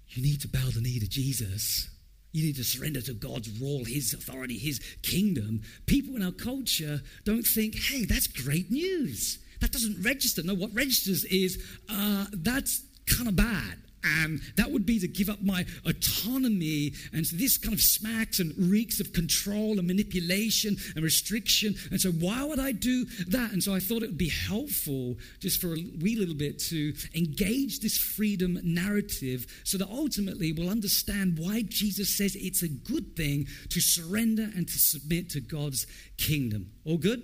you 0.10 0.24
need 0.24 0.42
to 0.42 0.48
bow 0.48 0.70
the 0.74 0.82
knee 0.82 1.00
to 1.00 1.08
Jesus. 1.08 1.90
You 2.32 2.46
need 2.46 2.56
to 2.56 2.64
surrender 2.64 3.02
to 3.02 3.14
God's 3.14 3.50
rule, 3.60 3.84
His 3.86 4.14
authority, 4.14 4.58
His 4.58 4.80
kingdom. 5.04 5.62
People 5.86 6.16
in 6.16 6.24
our 6.24 6.32
culture 6.32 7.02
don't 7.26 7.46
think, 7.46 7.76
hey, 7.76 8.06
that's 8.06 8.28
great 8.28 8.72
news. 8.72 9.40
That 9.64 9.72
doesn't 9.72 10.04
register. 10.04 10.44
No, 10.44 10.56
what 10.56 10.76
registers 10.76 11.24
is 11.24 11.58
uh, 11.90 12.26
that's 12.34 12.84
kind 13.08 13.30
of 13.30 13.38
bad. 13.38 13.78
And 14.04 14.42
that 14.58 14.70
would 14.70 14.86
be 14.86 15.00
to 15.00 15.08
give 15.08 15.30
up 15.30 15.42
my 15.42 15.66
autonomy. 15.86 16.92
And 17.14 17.26
so 17.26 17.38
this 17.38 17.58
kind 17.58 17.74
of 17.74 17.80
smacks 17.80 18.42
and 18.42 18.54
reeks 18.58 19.00
of 19.00 19.14
control 19.14 19.80
and 19.80 19.88
manipulation 19.88 20.76
and 20.96 21.02
restriction. 21.06 21.76
And 21.92 22.02
so, 22.02 22.12
why 22.12 22.44
would 22.44 22.60
I 22.60 22.74
do 22.74 23.06
that? 23.30 23.54
And 23.54 23.64
so, 23.64 23.74
I 23.74 23.80
thought 23.80 24.04
it 24.04 24.08
would 24.08 24.18
be 24.18 24.28
helpful 24.28 25.16
just 25.40 25.62
for 25.62 25.68
a 25.68 25.78
wee 26.02 26.18
little 26.18 26.36
bit 26.36 26.60
to 26.64 26.94
engage 27.16 27.80
this 27.80 27.98
freedom 27.98 28.60
narrative 28.66 29.46
so 29.64 29.78
that 29.78 29.88
ultimately 29.88 30.52
we'll 30.52 30.68
understand 30.68 31.40
why 31.40 31.62
Jesus 31.62 32.18
says 32.18 32.36
it's 32.36 32.64
a 32.64 32.68
good 32.68 33.16
thing 33.16 33.48
to 33.70 33.80
surrender 33.80 34.50
and 34.58 34.68
to 34.68 34.78
submit 34.78 35.30
to 35.30 35.40
God's 35.40 35.88
kingdom. 36.18 36.70
All 36.84 36.98
good? 36.98 37.24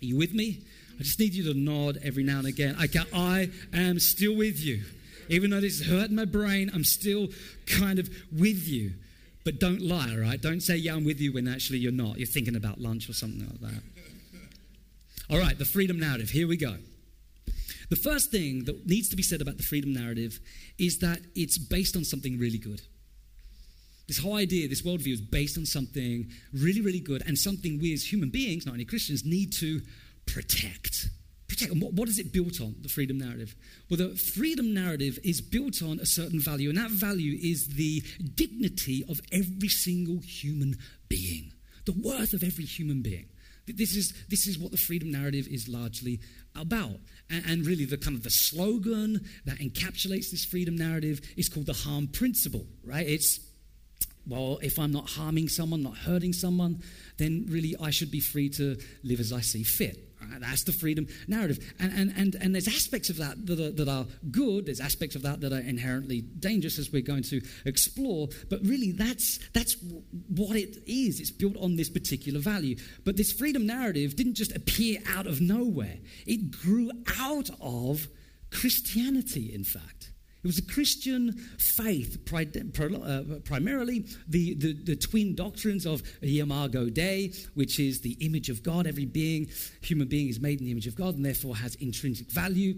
Are 0.00 0.06
you 0.06 0.16
with 0.16 0.32
me? 0.32 0.64
I 0.98 1.02
just 1.02 1.18
need 1.20 1.34
you 1.34 1.44
to 1.52 1.58
nod 1.58 1.98
every 2.02 2.24
now 2.24 2.38
and 2.38 2.48
again. 2.48 2.76
Okay, 2.82 3.00
I 3.14 3.50
am 3.72 4.00
still 4.00 4.36
with 4.36 4.58
you. 4.58 4.82
Even 5.28 5.50
though 5.50 5.60
this 5.60 5.80
is 5.80 5.86
hurting 5.86 6.16
my 6.16 6.24
brain, 6.24 6.70
I'm 6.74 6.84
still 6.84 7.28
kind 7.66 7.98
of 7.98 8.08
with 8.32 8.66
you. 8.66 8.92
But 9.44 9.60
don't 9.60 9.80
lie, 9.80 10.10
all 10.10 10.18
right? 10.18 10.40
Don't 10.40 10.60
say, 10.60 10.76
yeah, 10.76 10.94
I'm 10.94 11.04
with 11.04 11.20
you 11.20 11.32
when 11.32 11.46
actually 11.46 11.78
you're 11.78 11.92
not. 11.92 12.18
You're 12.18 12.26
thinking 12.26 12.56
about 12.56 12.80
lunch 12.80 13.08
or 13.08 13.12
something 13.12 13.46
like 13.46 13.72
that. 13.72 13.82
All 15.30 15.38
right, 15.38 15.56
the 15.58 15.64
freedom 15.64 16.00
narrative. 16.00 16.30
Here 16.30 16.48
we 16.48 16.56
go. 16.56 16.76
The 17.90 17.96
first 17.96 18.30
thing 18.30 18.64
that 18.64 18.86
needs 18.86 19.08
to 19.10 19.16
be 19.16 19.22
said 19.22 19.40
about 19.40 19.56
the 19.56 19.62
freedom 19.62 19.92
narrative 19.92 20.40
is 20.78 20.98
that 20.98 21.20
it's 21.34 21.58
based 21.58 21.96
on 21.96 22.04
something 22.04 22.38
really 22.38 22.58
good. 22.58 22.82
This 24.06 24.18
whole 24.18 24.36
idea, 24.36 24.68
this 24.68 24.82
worldview 24.82 25.12
is 25.12 25.20
based 25.20 25.58
on 25.58 25.66
something 25.66 26.30
really, 26.52 26.80
really 26.80 27.00
good 27.00 27.22
and 27.26 27.38
something 27.38 27.78
we 27.78 27.92
as 27.92 28.10
human 28.10 28.30
beings, 28.30 28.64
not 28.64 28.72
only 28.72 28.86
Christians, 28.86 29.24
need 29.24 29.52
to 29.54 29.82
protect. 30.28 31.08
Protect. 31.48 31.72
And 31.72 31.82
what, 31.82 31.94
what 31.94 32.08
is 32.08 32.18
it 32.18 32.32
built 32.32 32.60
on, 32.60 32.76
the 32.82 32.88
freedom 32.88 33.18
narrative? 33.18 33.56
Well, 33.88 33.96
the 33.96 34.16
freedom 34.16 34.74
narrative 34.74 35.18
is 35.24 35.40
built 35.40 35.82
on 35.82 35.98
a 35.98 36.06
certain 36.06 36.40
value, 36.40 36.68
and 36.68 36.78
that 36.78 36.90
value 36.90 37.38
is 37.40 37.68
the 37.68 38.02
dignity 38.34 39.04
of 39.08 39.20
every 39.32 39.68
single 39.68 40.20
human 40.20 40.76
being, 41.08 41.52
the 41.86 41.92
worth 41.92 42.34
of 42.34 42.42
every 42.42 42.64
human 42.64 43.02
being. 43.02 43.26
This 43.66 43.96
is, 43.96 44.14
this 44.28 44.46
is 44.46 44.58
what 44.58 44.70
the 44.70 44.78
freedom 44.78 45.10
narrative 45.10 45.46
is 45.48 45.68
largely 45.68 46.20
about. 46.54 47.00
And, 47.30 47.44
and, 47.46 47.66
really, 47.66 47.84
the 47.84 47.98
kind 47.98 48.16
of 48.16 48.22
the 48.22 48.30
slogan 48.30 49.26
that 49.44 49.58
encapsulates 49.58 50.30
this 50.30 50.44
freedom 50.44 50.76
narrative 50.76 51.20
is 51.36 51.48
called 51.48 51.66
the 51.66 51.74
harm 51.74 52.08
principle, 52.08 52.66
right? 52.82 53.06
It's, 53.06 53.40
well, 54.26 54.58
if 54.62 54.78
I'm 54.78 54.92
not 54.92 55.10
harming 55.10 55.48
someone, 55.48 55.82
not 55.82 55.96
hurting 55.96 56.32
someone, 56.32 56.82
then 57.18 57.46
really 57.48 57.74
I 57.80 57.90
should 57.90 58.10
be 58.10 58.20
free 58.20 58.48
to 58.50 58.78
live 59.02 59.20
as 59.20 59.32
I 59.32 59.40
see 59.40 59.62
fit. 59.62 60.07
That's 60.38 60.64
the 60.64 60.72
freedom 60.72 61.06
narrative. 61.26 61.74
And, 61.78 61.92
and, 61.92 62.14
and, 62.16 62.34
and 62.40 62.54
there's 62.54 62.68
aspects 62.68 63.10
of 63.10 63.16
that 63.18 63.46
that 63.46 63.60
are, 63.60 63.70
that 63.70 63.88
are 63.88 64.06
good, 64.30 64.66
there's 64.66 64.80
aspects 64.80 65.16
of 65.16 65.22
that 65.22 65.40
that 65.40 65.52
are 65.52 65.60
inherently 65.60 66.20
dangerous 66.20 66.78
as 66.78 66.90
we're 66.92 67.02
going 67.02 67.22
to 67.24 67.40
explore. 67.64 68.28
But 68.48 68.60
really, 68.64 68.92
that's, 68.92 69.38
that's 69.52 69.76
what 70.28 70.56
it 70.56 70.76
is. 70.86 71.20
It's 71.20 71.30
built 71.30 71.56
on 71.56 71.76
this 71.76 71.90
particular 71.90 72.40
value. 72.40 72.76
But 73.04 73.16
this 73.16 73.32
freedom 73.32 73.66
narrative 73.66 74.16
didn't 74.16 74.34
just 74.34 74.54
appear 74.54 75.00
out 75.14 75.26
of 75.26 75.40
nowhere, 75.40 75.98
it 76.26 76.50
grew 76.50 76.90
out 77.18 77.50
of 77.60 78.08
Christianity, 78.50 79.52
in 79.54 79.64
fact. 79.64 80.10
It 80.48 80.56
was 80.56 80.58
a 80.60 80.72
Christian 80.72 81.32
faith, 81.58 82.16
uh, 82.32 83.22
primarily 83.44 84.06
the, 84.26 84.54
the, 84.54 84.72
the, 84.72 84.96
twin 84.96 85.34
doctrines 85.34 85.84
of 85.84 86.02
Imago 86.22 86.88
Dei, 86.88 87.34
which 87.52 87.78
is 87.78 88.00
the 88.00 88.16
image 88.20 88.48
of 88.48 88.62
God. 88.62 88.86
Every 88.86 89.04
being, 89.04 89.50
human 89.82 90.08
being, 90.08 90.30
is 90.30 90.40
made 90.40 90.60
in 90.60 90.64
the 90.64 90.72
image 90.72 90.86
of 90.86 90.94
God 90.94 91.16
and 91.16 91.22
therefore 91.26 91.54
has 91.56 91.74
intrinsic 91.74 92.30
value. 92.30 92.76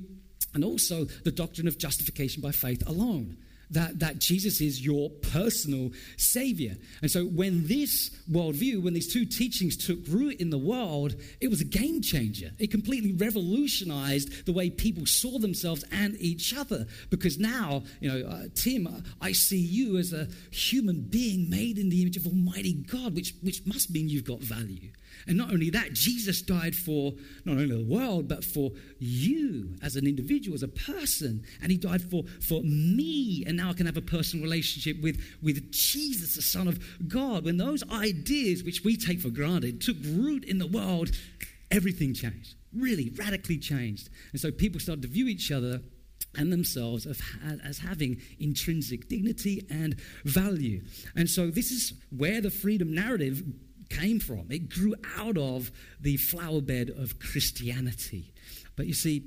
And 0.52 0.64
also 0.64 1.04
the 1.04 1.30
doctrine 1.30 1.68
of 1.68 1.78
justification 1.78 2.42
by 2.42 2.50
faith 2.50 2.82
alone 2.88 3.36
that, 3.70 3.98
that 4.00 4.18
Jesus 4.18 4.60
is 4.60 4.84
your 4.84 5.10
personal 5.10 5.90
Savior. 6.16 6.76
And 7.02 7.10
so 7.10 7.24
when 7.24 7.66
this 7.66 8.10
worldview, 8.30 8.82
when 8.82 8.94
these 8.94 9.12
two 9.12 9.24
teachings 9.24 9.76
took 9.76 9.98
root 10.08 10.40
in 10.40 10.50
the 10.50 10.58
world, 10.58 11.14
it 11.40 11.48
was 11.48 11.60
a 11.60 11.64
game 11.64 12.02
changer. 12.02 12.50
It 12.58 12.70
completely 12.70 13.12
revolutionized 13.12 14.46
the 14.46 14.52
way 14.52 14.70
people 14.70 15.06
saw 15.06 15.38
themselves 15.38 15.84
and 15.92 16.16
each 16.20 16.56
other. 16.56 16.86
Because 17.10 17.38
now, 17.38 17.82
you 18.00 18.10
know, 18.10 18.28
uh, 18.28 18.42
Tim, 18.54 18.88
I 19.20 19.32
see 19.32 19.60
you 19.60 19.98
as 19.98 20.12
a 20.12 20.28
human 20.50 21.02
being 21.02 21.48
made 21.48 21.78
in 21.78 21.90
the 21.90 22.02
image 22.02 22.16
of 22.16 22.26
Almighty 22.26 22.72
God, 22.72 23.14
which, 23.14 23.34
which 23.42 23.64
must 23.66 23.90
mean 23.90 24.08
you've 24.08 24.24
got 24.24 24.40
value. 24.40 24.90
And 25.26 25.36
not 25.36 25.52
only 25.52 25.70
that, 25.70 25.92
Jesus 25.92 26.42
died 26.42 26.74
for 26.74 27.12
not 27.44 27.52
only 27.52 27.66
the 27.66 27.84
world, 27.84 28.28
but 28.28 28.44
for 28.44 28.70
you 28.98 29.74
as 29.82 29.96
an 29.96 30.06
individual, 30.06 30.54
as 30.54 30.62
a 30.62 30.68
person. 30.68 31.44
And 31.62 31.70
he 31.70 31.78
died 31.78 32.02
for, 32.02 32.24
for 32.40 32.62
me. 32.62 33.44
And 33.46 33.56
now 33.56 33.70
I 33.70 33.72
can 33.72 33.86
have 33.86 33.96
a 33.96 34.02
personal 34.02 34.44
relationship 34.44 35.02
with, 35.02 35.20
with 35.42 35.72
Jesus, 35.72 36.36
the 36.36 36.42
Son 36.42 36.68
of 36.68 36.78
God. 37.08 37.44
When 37.44 37.56
those 37.56 37.88
ideas, 37.90 38.62
which 38.62 38.82
we 38.84 38.96
take 38.96 39.20
for 39.20 39.30
granted, 39.30 39.80
took 39.80 39.96
root 40.04 40.44
in 40.44 40.58
the 40.58 40.66
world, 40.66 41.10
everything 41.70 42.14
changed. 42.14 42.54
Really, 42.72 43.10
radically 43.16 43.58
changed. 43.58 44.10
And 44.32 44.40
so 44.40 44.50
people 44.50 44.80
started 44.80 45.02
to 45.02 45.08
view 45.08 45.26
each 45.26 45.50
other 45.50 45.80
and 46.36 46.52
themselves 46.52 47.06
as 47.64 47.78
having 47.78 48.20
intrinsic 48.38 49.08
dignity 49.08 49.66
and 49.68 49.96
value. 50.24 50.80
And 51.16 51.28
so 51.28 51.50
this 51.50 51.72
is 51.72 51.92
where 52.16 52.40
the 52.40 52.50
freedom 52.50 52.94
narrative 52.94 53.42
came 53.90 54.20
from. 54.20 54.46
It 54.50 54.70
grew 54.70 54.94
out 55.18 55.36
of 55.36 55.70
the 56.00 56.16
flower 56.16 56.60
bed 56.60 56.90
of 56.90 57.18
Christianity. 57.18 58.32
But 58.76 58.86
you 58.86 58.94
see, 58.94 59.24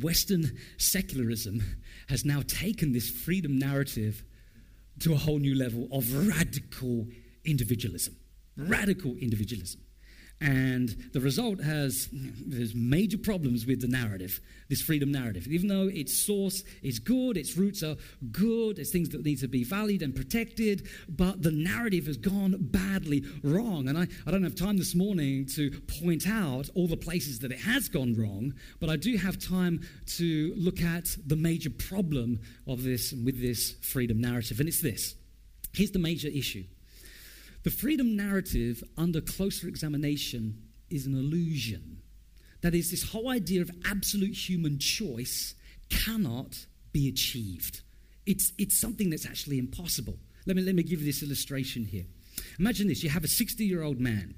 Western 0.00 0.56
secularism 0.76 1.62
has 2.08 2.24
now 2.24 2.42
taken 2.46 2.92
this 2.92 3.10
freedom 3.10 3.58
narrative 3.58 4.24
to 5.00 5.12
a 5.12 5.16
whole 5.16 5.38
new 5.38 5.54
level 5.54 5.88
of 5.90 6.28
radical 6.28 7.06
individualism. 7.44 8.16
Radical 8.56 9.16
individualism. 9.16 9.80
And 10.42 11.10
the 11.12 11.20
result 11.20 11.60
has 11.60 12.08
there's 12.12 12.74
major 12.74 13.18
problems 13.18 13.66
with 13.66 13.82
the 13.82 13.88
narrative, 13.88 14.40
this 14.70 14.80
freedom 14.80 15.12
narrative. 15.12 15.46
Even 15.46 15.68
though 15.68 15.88
its 15.88 16.14
source 16.18 16.64
is 16.82 16.98
good, 16.98 17.36
its 17.36 17.58
roots 17.58 17.82
are 17.82 17.96
good, 18.32 18.76
there's 18.76 18.90
things 18.90 19.10
that 19.10 19.22
need 19.22 19.38
to 19.40 19.48
be 19.48 19.64
valued 19.64 20.00
and 20.00 20.16
protected, 20.16 20.88
but 21.10 21.42
the 21.42 21.50
narrative 21.50 22.06
has 22.06 22.16
gone 22.16 22.56
badly 22.58 23.22
wrong. 23.42 23.86
And 23.88 23.98
I, 23.98 24.06
I 24.26 24.30
don't 24.30 24.42
have 24.42 24.54
time 24.54 24.78
this 24.78 24.94
morning 24.94 25.44
to 25.56 25.70
point 26.02 26.26
out 26.26 26.70
all 26.74 26.88
the 26.88 26.96
places 26.96 27.40
that 27.40 27.52
it 27.52 27.60
has 27.60 27.90
gone 27.90 28.14
wrong, 28.16 28.54
but 28.80 28.88
I 28.88 28.96
do 28.96 29.18
have 29.18 29.38
time 29.38 29.86
to 30.16 30.54
look 30.56 30.80
at 30.80 31.16
the 31.26 31.36
major 31.36 31.70
problem 31.70 32.40
of 32.66 32.82
this 32.82 33.12
with 33.12 33.42
this 33.42 33.74
freedom 33.82 34.22
narrative. 34.22 34.58
And 34.58 34.70
it's 34.70 34.80
this. 34.80 35.14
Here's 35.74 35.90
the 35.90 35.98
major 35.98 36.28
issue 36.28 36.64
the 37.62 37.70
freedom 37.70 38.16
narrative, 38.16 38.82
under 38.96 39.20
closer 39.20 39.68
examination, 39.68 40.62
is 40.88 41.06
an 41.06 41.14
illusion. 41.14 42.02
That 42.62 42.74
is, 42.74 42.90
this 42.90 43.10
whole 43.10 43.30
idea 43.30 43.62
of 43.62 43.70
absolute 43.84 44.34
human 44.34 44.78
choice 44.78 45.54
cannot 45.88 46.66
be 46.92 47.08
achieved. 47.08 47.82
It's, 48.26 48.52
it's 48.58 48.78
something 48.78 49.10
that's 49.10 49.26
actually 49.26 49.58
impossible. 49.58 50.16
Let 50.46 50.56
me, 50.56 50.62
let 50.62 50.74
me 50.74 50.82
give 50.82 51.00
you 51.00 51.06
this 51.06 51.22
illustration 51.22 51.84
here. 51.84 52.04
Imagine 52.58 52.88
this 52.88 53.02
you 53.02 53.10
have 53.10 53.24
a 53.24 53.28
60 53.28 53.64
year 53.64 53.82
old 53.82 54.00
man, 54.00 54.34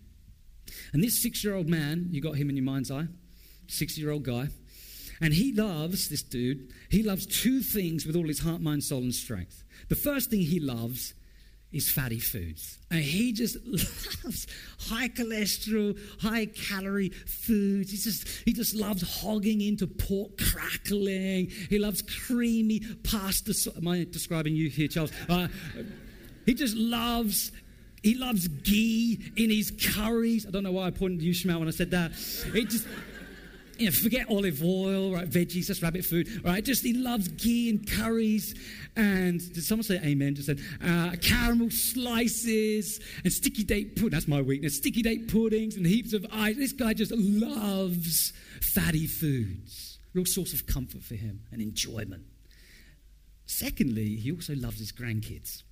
and 0.93 1.03
this 1.03 1.23
six 1.23 1.45
year 1.45 1.55
old 1.55 1.69
man, 1.69 2.09
you 2.11 2.21
got 2.21 2.37
him 2.37 2.49
in 2.51 2.57
your 2.57 2.65
mind's 2.65 2.91
eye, 2.91 3.07
60 3.69 4.01
year 4.01 4.11
old 4.11 4.25
guy, 4.25 4.49
and 5.21 5.33
he 5.33 5.53
loves, 5.53 6.09
this 6.09 6.23
dude, 6.23 6.73
he 6.89 7.03
loves 7.03 7.27
two 7.27 7.61
things 7.61 8.07
with 8.07 8.17
all 8.17 8.27
his 8.27 8.41
heart, 8.41 8.61
mind, 8.61 8.83
soul, 8.83 9.03
and 9.03 9.15
strength. 9.15 9.63
The 9.89 9.95
first 9.95 10.31
thing 10.31 10.41
he 10.41 10.59
loves 10.59 11.15
is 11.73 11.91
fatty 11.91 12.19
foods. 12.19 12.79
And 12.91 13.01
he 13.01 13.33
just 13.33 13.57
loves 14.25 14.47
high 14.81 15.09
cholesterol, 15.09 15.99
high 16.21 16.47
calorie 16.47 17.09
foods. 17.09 17.91
He 17.91 17.97
just, 17.97 18.29
he 18.45 18.53
just 18.53 18.75
loves 18.75 19.21
hogging 19.21 19.61
into 19.61 19.87
pork 19.87 20.39
crackling. 20.39 21.49
He 21.49 21.79
loves 21.79 22.03
creamy 22.03 22.81
pasta. 23.03 23.55
So- 23.55 23.73
Am 23.77 23.89
I 23.89 24.05
describing 24.11 24.55
you 24.55 24.69
here, 24.69 24.89
Charles? 24.89 25.13
Uh, 25.29 25.49
he 26.45 26.55
just 26.55 26.77
loves 26.77 27.53
he 28.03 28.17
loves 28.17 28.49
ghee 28.49 29.33
in 29.37 29.49
his 29.49 29.71
curries. 29.71 30.45
I 30.45 30.51
don't 30.51 30.65
know 30.65 30.73
why 30.73 30.87
I 30.87 30.91
pointed 30.91 31.21
to 31.21 31.25
you, 31.25 31.33
Shmuel, 31.33 31.61
when 31.61 31.69
I 31.69 31.71
said 31.71 31.93
that. 31.93 32.11
It 32.53 32.69
just, 32.69 32.87
you 33.83 33.91
know, 33.91 33.93
forget 33.93 34.27
olive 34.31 34.63
oil, 34.63 35.13
right? 35.13 35.29
Veggies, 35.29 35.67
just 35.67 35.83
rabbit 35.83 36.05
food, 36.05 36.45
right? 36.45 36.65
Just 36.65 36.85
he 36.85 36.93
loves 36.93 37.29
ghee 37.29 37.69
and 37.71 37.91
curries. 37.91 38.55
And 38.95 39.41
did 39.53 39.65
someone 39.65 39.83
say 39.83 40.01
amen? 40.05 40.37
Just 40.37 40.47
said 40.47 40.61
uh, 40.85 41.17
caramel 41.21 41.71
slices 41.71 43.01
and 43.25 43.33
sticky 43.33 43.65
date 43.65 43.97
pudding. 43.97 44.11
That's 44.11 44.29
my 44.29 44.41
weakness. 44.41 44.77
Sticky 44.77 45.03
date 45.03 45.29
puddings 45.33 45.77
and 45.77 45.85
heaps 45.85 46.13
of 46.13 46.25
ice. 46.31 46.57
This 46.57 46.73
guy 46.73 46.95
just 46.95 47.11
loves 47.13 48.33
fatty 48.61 49.07
foods. 49.07 49.99
Real 50.15 50.27
source 50.27 50.53
of 50.53 50.67
comfort 50.67 51.03
for 51.03 51.15
him 51.15 51.41
and 51.51 51.61
enjoyment. 51.61 52.23
Secondly, 53.47 54.17
he 54.17 54.31
also 54.31 54.55
loves 54.55 54.79
his 54.79 54.93
grandkids. 54.93 55.65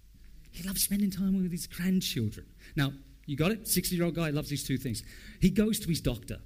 He 0.51 0.67
loves 0.67 0.83
spending 0.83 1.11
time 1.11 1.41
with 1.41 1.53
his 1.53 1.69
grandchildren. 1.69 2.47
Now, 2.75 2.93
you 3.27 3.37
got 3.37 3.53
it? 3.53 3.69
60 3.69 3.95
year 3.95 4.05
old 4.05 4.17
guy 4.17 4.31
loves 4.31 4.49
these 4.49 4.67
two 4.67 4.79
things. 4.79 5.05
He 5.41 5.51
goes 5.51 5.79
to 5.81 5.89
his 5.89 6.01
doctor, 6.01 6.39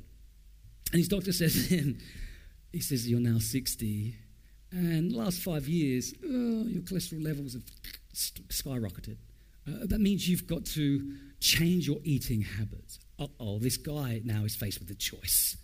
and 0.95 1.01
his 1.01 1.09
doctor 1.09 1.33
says 1.33 1.53
to 1.69 1.75
him, 1.77 1.99
he 2.71 2.79
says, 2.79 3.09
You're 3.11 3.19
now 3.19 3.39
60, 3.41 4.15
and 4.71 5.13
last 5.13 5.41
five 5.41 5.67
years, 5.67 6.15
oh, 6.25 6.67
your 6.69 6.83
cholesterol 6.83 7.25
levels 7.25 7.55
have 7.55 7.65
skyrocketed. 8.15 9.17
Uh, 9.67 9.87
that 9.87 10.01
means 10.01 10.29
you've 10.29 10.47
got 10.47 10.65
to 10.65 11.17
change 11.41 11.89
your 11.89 11.99
eating 12.05 12.43
habits. 12.43 13.01
Oh, 13.19 13.59
this 13.59 13.77
guy 13.77 14.21
now 14.25 14.45
is 14.45 14.55
faced 14.55 14.79
with 14.79 14.89
a 14.91 14.95
choice. 14.95 15.57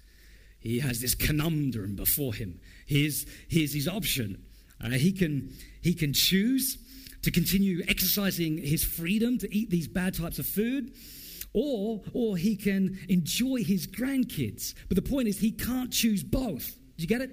He 0.59 0.81
has 0.81 1.01
this 1.01 1.15
conundrum 1.15 1.95
before 1.95 2.35
him. 2.35 2.59
Here's, 2.87 3.25
here's 3.49 3.73
his 3.73 3.87
option. 3.87 4.43
Uh, 4.83 4.91
he, 4.91 5.13
can, 5.13 5.53
he 5.81 5.95
can 5.95 6.13
choose 6.13 6.77
to 7.23 7.31
continue 7.31 7.83
exercising 7.87 8.59
his 8.59 8.83
freedom 8.83 9.39
to 9.39 9.55
eat 9.55 9.71
these 9.71 9.87
bad 9.87 10.15
types 10.15 10.41
of 10.41 10.47
food, 10.47 10.93
or, 11.53 12.01
or 12.13 12.37
he 12.37 12.57
can 12.57 12.99
enjoy 13.09 13.65
his 13.65 13.87
grandkids. 13.87 14.75
But 14.89 14.97
the 14.97 15.03
point 15.03 15.29
is, 15.29 15.39
he 15.39 15.51
can't 15.51 15.93
choose 15.93 16.23
both. 16.23 16.77
Do 16.97 17.03
you 17.03 17.09
get 17.09 17.21
it? 17.21 17.31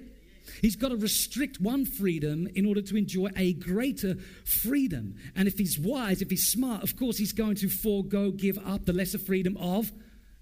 He's 0.60 0.76
got 0.76 0.88
to 0.88 0.96
restrict 0.96 1.60
one 1.60 1.84
freedom 1.84 2.48
in 2.54 2.66
order 2.66 2.82
to 2.82 2.96
enjoy 2.96 3.28
a 3.36 3.52
greater 3.52 4.16
freedom. 4.44 5.16
And 5.36 5.46
if 5.46 5.58
he's 5.58 5.78
wise, 5.78 6.22
if 6.22 6.30
he's 6.30 6.48
smart, 6.48 6.82
of 6.82 6.96
course, 6.96 7.18
he's 7.18 7.32
going 7.32 7.56
to 7.56 7.68
forego, 7.68 8.30
give 8.30 8.58
up 8.66 8.86
the 8.86 8.92
lesser 8.92 9.18
freedom 9.18 9.56
of, 9.56 9.92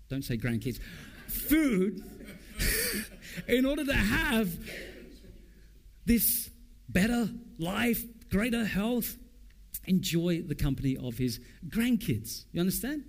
don't 0.08 0.24
say 0.24 0.36
grandkids, 0.36 0.78
food, 1.28 2.02
in 3.48 3.66
order 3.66 3.84
to 3.84 3.94
have 3.94 4.56
this 6.06 6.48
better 6.88 7.28
life, 7.58 8.02
greater 8.30 8.64
health, 8.64 9.16
enjoy 9.86 10.42
the 10.42 10.54
company 10.54 10.96
of 10.96 11.18
his 11.18 11.40
grandkids. 11.68 12.44
You 12.52 12.60
understand? 12.60 13.04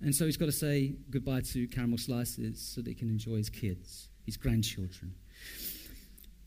And 0.00 0.14
so 0.14 0.26
he's 0.26 0.36
got 0.36 0.46
to 0.46 0.52
say 0.52 0.94
goodbye 1.10 1.40
to 1.52 1.66
caramel 1.68 1.98
slices 1.98 2.60
so 2.60 2.80
that 2.80 2.88
he 2.88 2.94
can 2.94 3.08
enjoy 3.08 3.36
his 3.36 3.50
kids, 3.50 4.08
his 4.24 4.36
grandchildren. 4.36 5.14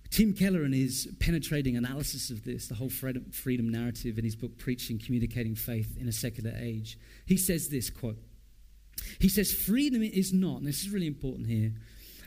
Tim 0.10 0.34
Keller, 0.34 0.66
in 0.66 0.74
his 0.74 1.08
penetrating 1.20 1.78
analysis 1.78 2.32
of 2.32 2.44
this, 2.44 2.68
the 2.68 2.76
whole 2.76 2.90
freedom 2.90 3.70
narrative 3.70 4.18
in 4.18 4.26
his 4.26 4.36
book 4.36 4.58
Preaching, 4.58 5.00
Communicating 5.00 5.56
Faith 5.56 5.98
in 5.98 6.08
a 6.08 6.12
Secular 6.12 6.54
Age, 6.60 6.98
he 7.26 7.38
says 7.38 7.70
this 7.70 7.90
quote. 7.90 8.18
He 9.20 9.30
says, 9.30 9.54
Freedom 9.54 10.04
is 10.04 10.34
not, 10.34 10.58
and 10.58 10.68
this 10.68 10.82
is 10.82 10.90
really 10.90 11.08
important 11.08 11.48
here, 11.48 11.72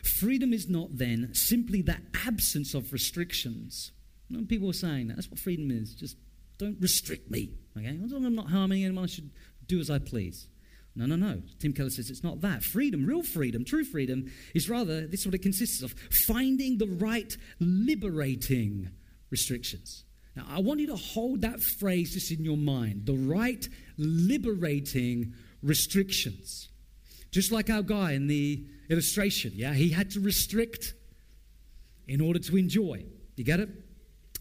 freedom 0.03 0.55
is 0.55 0.69
not 0.69 0.97
then 0.97 1.35
simply 1.35 1.83
the 1.83 1.99
absence 2.27 2.73
of 2.73 2.91
restrictions. 2.93 3.93
You 4.29 4.39
know, 4.39 4.47
people 4.47 4.71
are 4.71 4.75
saying 4.75 5.09
that. 5.09 5.17
That's 5.17 5.31
what 5.31 5.39
freedom 5.39 5.71
is. 5.71 5.95
Just 5.95 6.17
don't 6.59 6.81
restrict 6.81 7.31
me. 7.31 7.53
Okay? 7.77 7.89
I'm 7.89 8.35
not 8.35 8.49
harming 8.49 8.85
anyone. 8.85 9.05
I 9.05 9.09
should 9.09 9.31
do 9.67 9.79
as 9.79 9.91
I 9.91 9.99
please. 9.99 10.49
No, 10.96 11.07
no, 11.07 11.16
no. 11.16 11.42
Tim 11.59 11.72
Keller 11.72 11.90
says 11.90 12.09
it's 12.09 12.22
not 12.22 12.40
that. 12.42 12.62
Freedom, 12.62 13.04
real 13.04 13.22
freedom, 13.22 13.64
true 13.64 13.85
freedom, 13.85 14.30
is 14.54 14.70
rather, 14.70 15.07
this 15.07 15.20
is 15.20 15.26
what 15.26 15.35
it 15.35 15.42
consists 15.42 15.83
of 15.83 15.94
finding 16.26 16.78
the 16.78 16.87
right 16.87 17.37
liberating 17.59 18.90
restrictions. 19.30 20.04
Now, 20.37 20.46
I 20.48 20.61
want 20.61 20.80
you 20.80 20.87
to 20.88 20.96
hold 20.96 21.42
that 21.42 21.61
phrase 21.61 22.14
just 22.14 22.30
in 22.30 22.44
your 22.44 22.57
mind 22.57 23.07
the 23.07 23.14
right 23.14 23.64
liberating 23.96 25.35
restrictions. 25.62 26.68
Just 27.30 27.50
like 27.50 27.70
our 27.70 27.83
guy 27.83 28.12
in 28.12 28.28
the 28.28 28.64
illustration, 28.88 29.52
yeah? 29.54 29.74
He 29.74 29.90
had 29.90 30.11
to 30.12 30.20
restrict 30.20 30.94
in 32.07 32.20
order 32.20 32.38
to 32.38 32.57
enjoy. 32.57 33.04
You 33.37 33.44
get 33.44 33.59
it? 33.59 33.68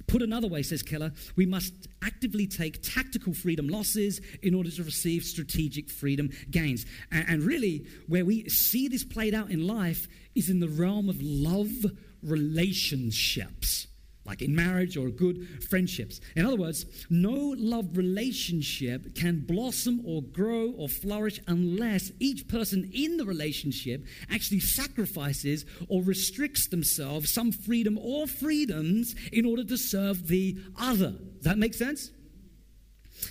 Put 0.07 0.21
another 0.21 0.47
way, 0.47 0.63
says 0.63 0.83
Keller, 0.83 1.11
we 1.35 1.45
must 1.45 1.73
actively 2.03 2.47
take 2.47 2.81
tactical 2.81 3.33
freedom 3.33 3.67
losses 3.67 4.21
in 4.41 4.53
order 4.53 4.69
to 4.71 4.83
receive 4.83 5.23
strategic 5.23 5.89
freedom 5.89 6.29
gains. 6.51 6.85
And, 7.11 7.25
and, 7.27 7.43
really, 7.43 7.85
where 8.07 8.25
we 8.25 8.49
see 8.49 8.87
this 8.87 9.03
played 9.03 9.33
out 9.33 9.49
in 9.49 9.65
life 9.65 10.07
is 10.35 10.49
in 10.49 10.59
the 10.59 10.67
realm 10.67 11.09
of 11.09 11.21
love 11.21 11.85
relationships 12.21 13.87
like 14.25 14.41
in 14.41 14.55
marriage 14.55 14.95
or 14.95 15.09
good 15.09 15.63
friendships. 15.69 16.21
In 16.36 16.45
other 16.45 16.55
words, 16.55 16.86
no 17.09 17.55
love 17.57 17.97
relationship 17.97 19.15
can 19.15 19.39
blossom 19.45 20.01
or 20.05 20.21
grow 20.21 20.71
or 20.71 20.88
flourish 20.88 21.39
unless 21.47 22.12
each 22.19 22.47
person 22.47 22.89
in 22.93 23.17
the 23.17 23.25
relationship 23.25 24.05
actually 24.31 24.62
sacrifices 24.62 25.65
or 25.89 26.01
restricts 26.03 26.67
themselves 26.67 27.31
some 27.31 27.51
freedom 27.51 27.97
or 27.97 28.27
freedoms 28.27 29.15
in 29.31 29.45
order 29.45 29.63
to 29.63 29.77
serve 29.77 30.27
the 30.27 30.57
other. 30.79 31.12
Does 31.12 31.43
that 31.43 31.57
make 31.57 31.73
sense? 31.73 32.12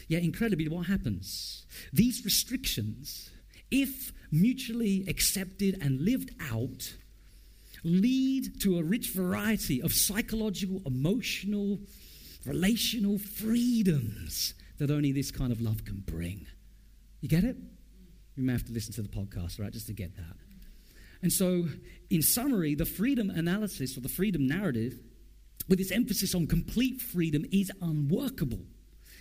Yeah, 0.09 0.19
incredibly, 0.19 0.69
what 0.69 0.87
happens? 0.87 1.67
These 1.93 2.25
restrictions, 2.25 3.31
if 3.71 4.13
mutually 4.31 5.05
accepted 5.09 5.79
and 5.83 6.01
lived 6.01 6.31
out, 6.51 6.95
lead 7.85 8.61
to 8.63 8.79
a 8.79 8.83
rich 8.83 9.11
variety 9.11 9.83
of 9.83 9.93
psychological, 9.93 10.81
emotional, 10.87 11.81
relational 12.45 13.19
freedoms 13.19 14.55
that 14.79 14.91
only 14.91 15.13
this 15.13 15.31
kind 15.31 15.53
of 15.53 15.61
love 15.61 15.85
can 15.85 16.03
bring. 16.07 16.47
You 17.21 17.29
get 17.29 17.45
it? 17.45 17.57
You 18.37 18.45
may 18.45 18.53
have 18.53 18.65
to 18.65 18.73
listen 18.73 18.93
to 18.95 19.03
the 19.03 19.09
podcast, 19.09 19.61
right, 19.61 19.73
just 19.73 19.87
to 19.89 19.93
get 19.93 20.17
that. 20.17 20.37
And 21.23 21.33
so, 21.33 21.67
in 22.11 22.23
summary, 22.23 22.75
the 22.75 22.85
freedom 22.85 23.31
analysis 23.31 23.97
or 23.97 24.01
the 24.01 24.09
freedom 24.09 24.47
narrative, 24.47 24.99
with 25.69 25.79
its 25.79 25.93
emphasis 25.93 26.35
on 26.35 26.47
complete 26.49 27.01
freedom, 27.01 27.45
is 27.53 27.71
unworkable. 27.81 28.61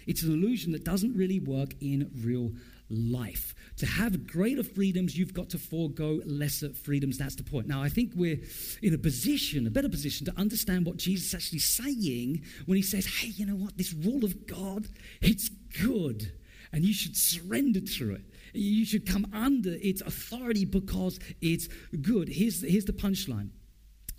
It's 0.07 0.23
an 0.23 0.31
illusion 0.31 0.71
that 0.73 0.83
doesn't 0.83 1.15
really 1.15 1.39
work 1.39 1.73
in 1.81 2.09
real 2.23 2.51
life. 2.89 3.55
To 3.77 3.85
have 3.85 4.27
greater 4.27 4.63
freedoms, 4.63 5.17
you've 5.17 5.33
got 5.33 5.49
to 5.49 5.57
forego 5.57 6.21
lesser 6.25 6.73
freedoms. 6.73 7.17
That's 7.17 7.35
the 7.35 7.43
point. 7.43 7.67
Now, 7.67 7.81
I 7.81 7.89
think 7.89 8.11
we're 8.15 8.39
in 8.81 8.93
a 8.93 8.97
position, 8.97 9.65
a 9.65 9.71
better 9.71 9.89
position, 9.89 10.25
to 10.25 10.33
understand 10.37 10.85
what 10.85 10.97
Jesus 10.97 11.27
is 11.27 11.35
actually 11.35 11.59
saying 11.59 12.43
when 12.65 12.75
he 12.75 12.81
says, 12.81 13.05
hey, 13.05 13.29
you 13.29 13.45
know 13.45 13.55
what? 13.55 13.77
This 13.77 13.93
rule 13.93 14.25
of 14.25 14.45
God, 14.45 14.87
it's 15.21 15.49
good. 15.81 16.31
and 16.71 16.83
you 16.83 16.93
should 16.93 17.15
surrender 17.17 17.81
to 17.81 18.15
it. 18.15 18.21
You 18.53 18.85
should 18.85 19.05
come 19.07 19.27
under 19.33 19.75
its 19.81 20.01
authority 20.01 20.65
because 20.65 21.19
it's 21.41 21.67
good. 22.01 22.29
Here's, 22.29 22.61
here's 22.61 22.85
the 22.85 22.93
punchline 22.93 23.49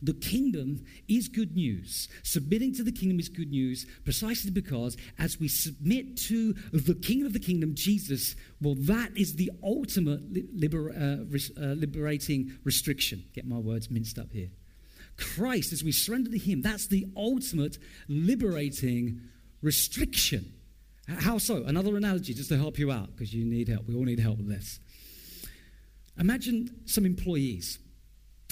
the 0.02 0.14
kingdom 0.14 0.84
is 1.08 1.28
good 1.28 1.54
news. 1.54 2.08
Submitting 2.24 2.74
to 2.74 2.82
the 2.82 2.92
kingdom 2.92 3.20
is 3.20 3.28
good 3.28 3.50
news 3.50 3.86
precisely 4.04 4.50
because 4.50 4.96
as 5.18 5.38
we 5.38 5.48
submit 5.48 6.16
to 6.16 6.54
the 6.72 6.94
king 6.94 7.24
of 7.24 7.32
the 7.32 7.38
kingdom, 7.38 7.74
Jesus, 7.74 8.34
well, 8.60 8.74
that 8.80 9.16
is 9.16 9.36
the 9.36 9.50
ultimate 9.62 10.20
liber, 10.54 10.90
uh, 10.90 11.24
res, 11.30 11.50
uh, 11.56 11.74
liberating 11.76 12.58
restriction. 12.64 13.24
Get 13.32 13.46
my 13.46 13.58
words 13.58 13.90
minced 13.90 14.18
up 14.18 14.32
here. 14.32 14.50
Christ, 15.16 15.72
as 15.72 15.84
we 15.84 15.92
surrender 15.92 16.30
to 16.30 16.38
him, 16.38 16.62
that's 16.62 16.88
the 16.88 17.06
ultimate 17.16 17.78
liberating 18.08 19.20
restriction. 19.60 20.52
How 21.06 21.38
so? 21.38 21.64
Another 21.64 21.96
analogy 21.96 22.34
just 22.34 22.48
to 22.48 22.56
help 22.56 22.78
you 22.78 22.90
out 22.90 23.12
because 23.12 23.32
you 23.34 23.44
need 23.44 23.68
help. 23.68 23.86
We 23.86 23.94
all 23.94 24.04
need 24.04 24.20
help 24.20 24.38
with 24.38 24.48
this. 24.48 24.80
Imagine 26.18 26.70
some 26.86 27.06
employees 27.06 27.78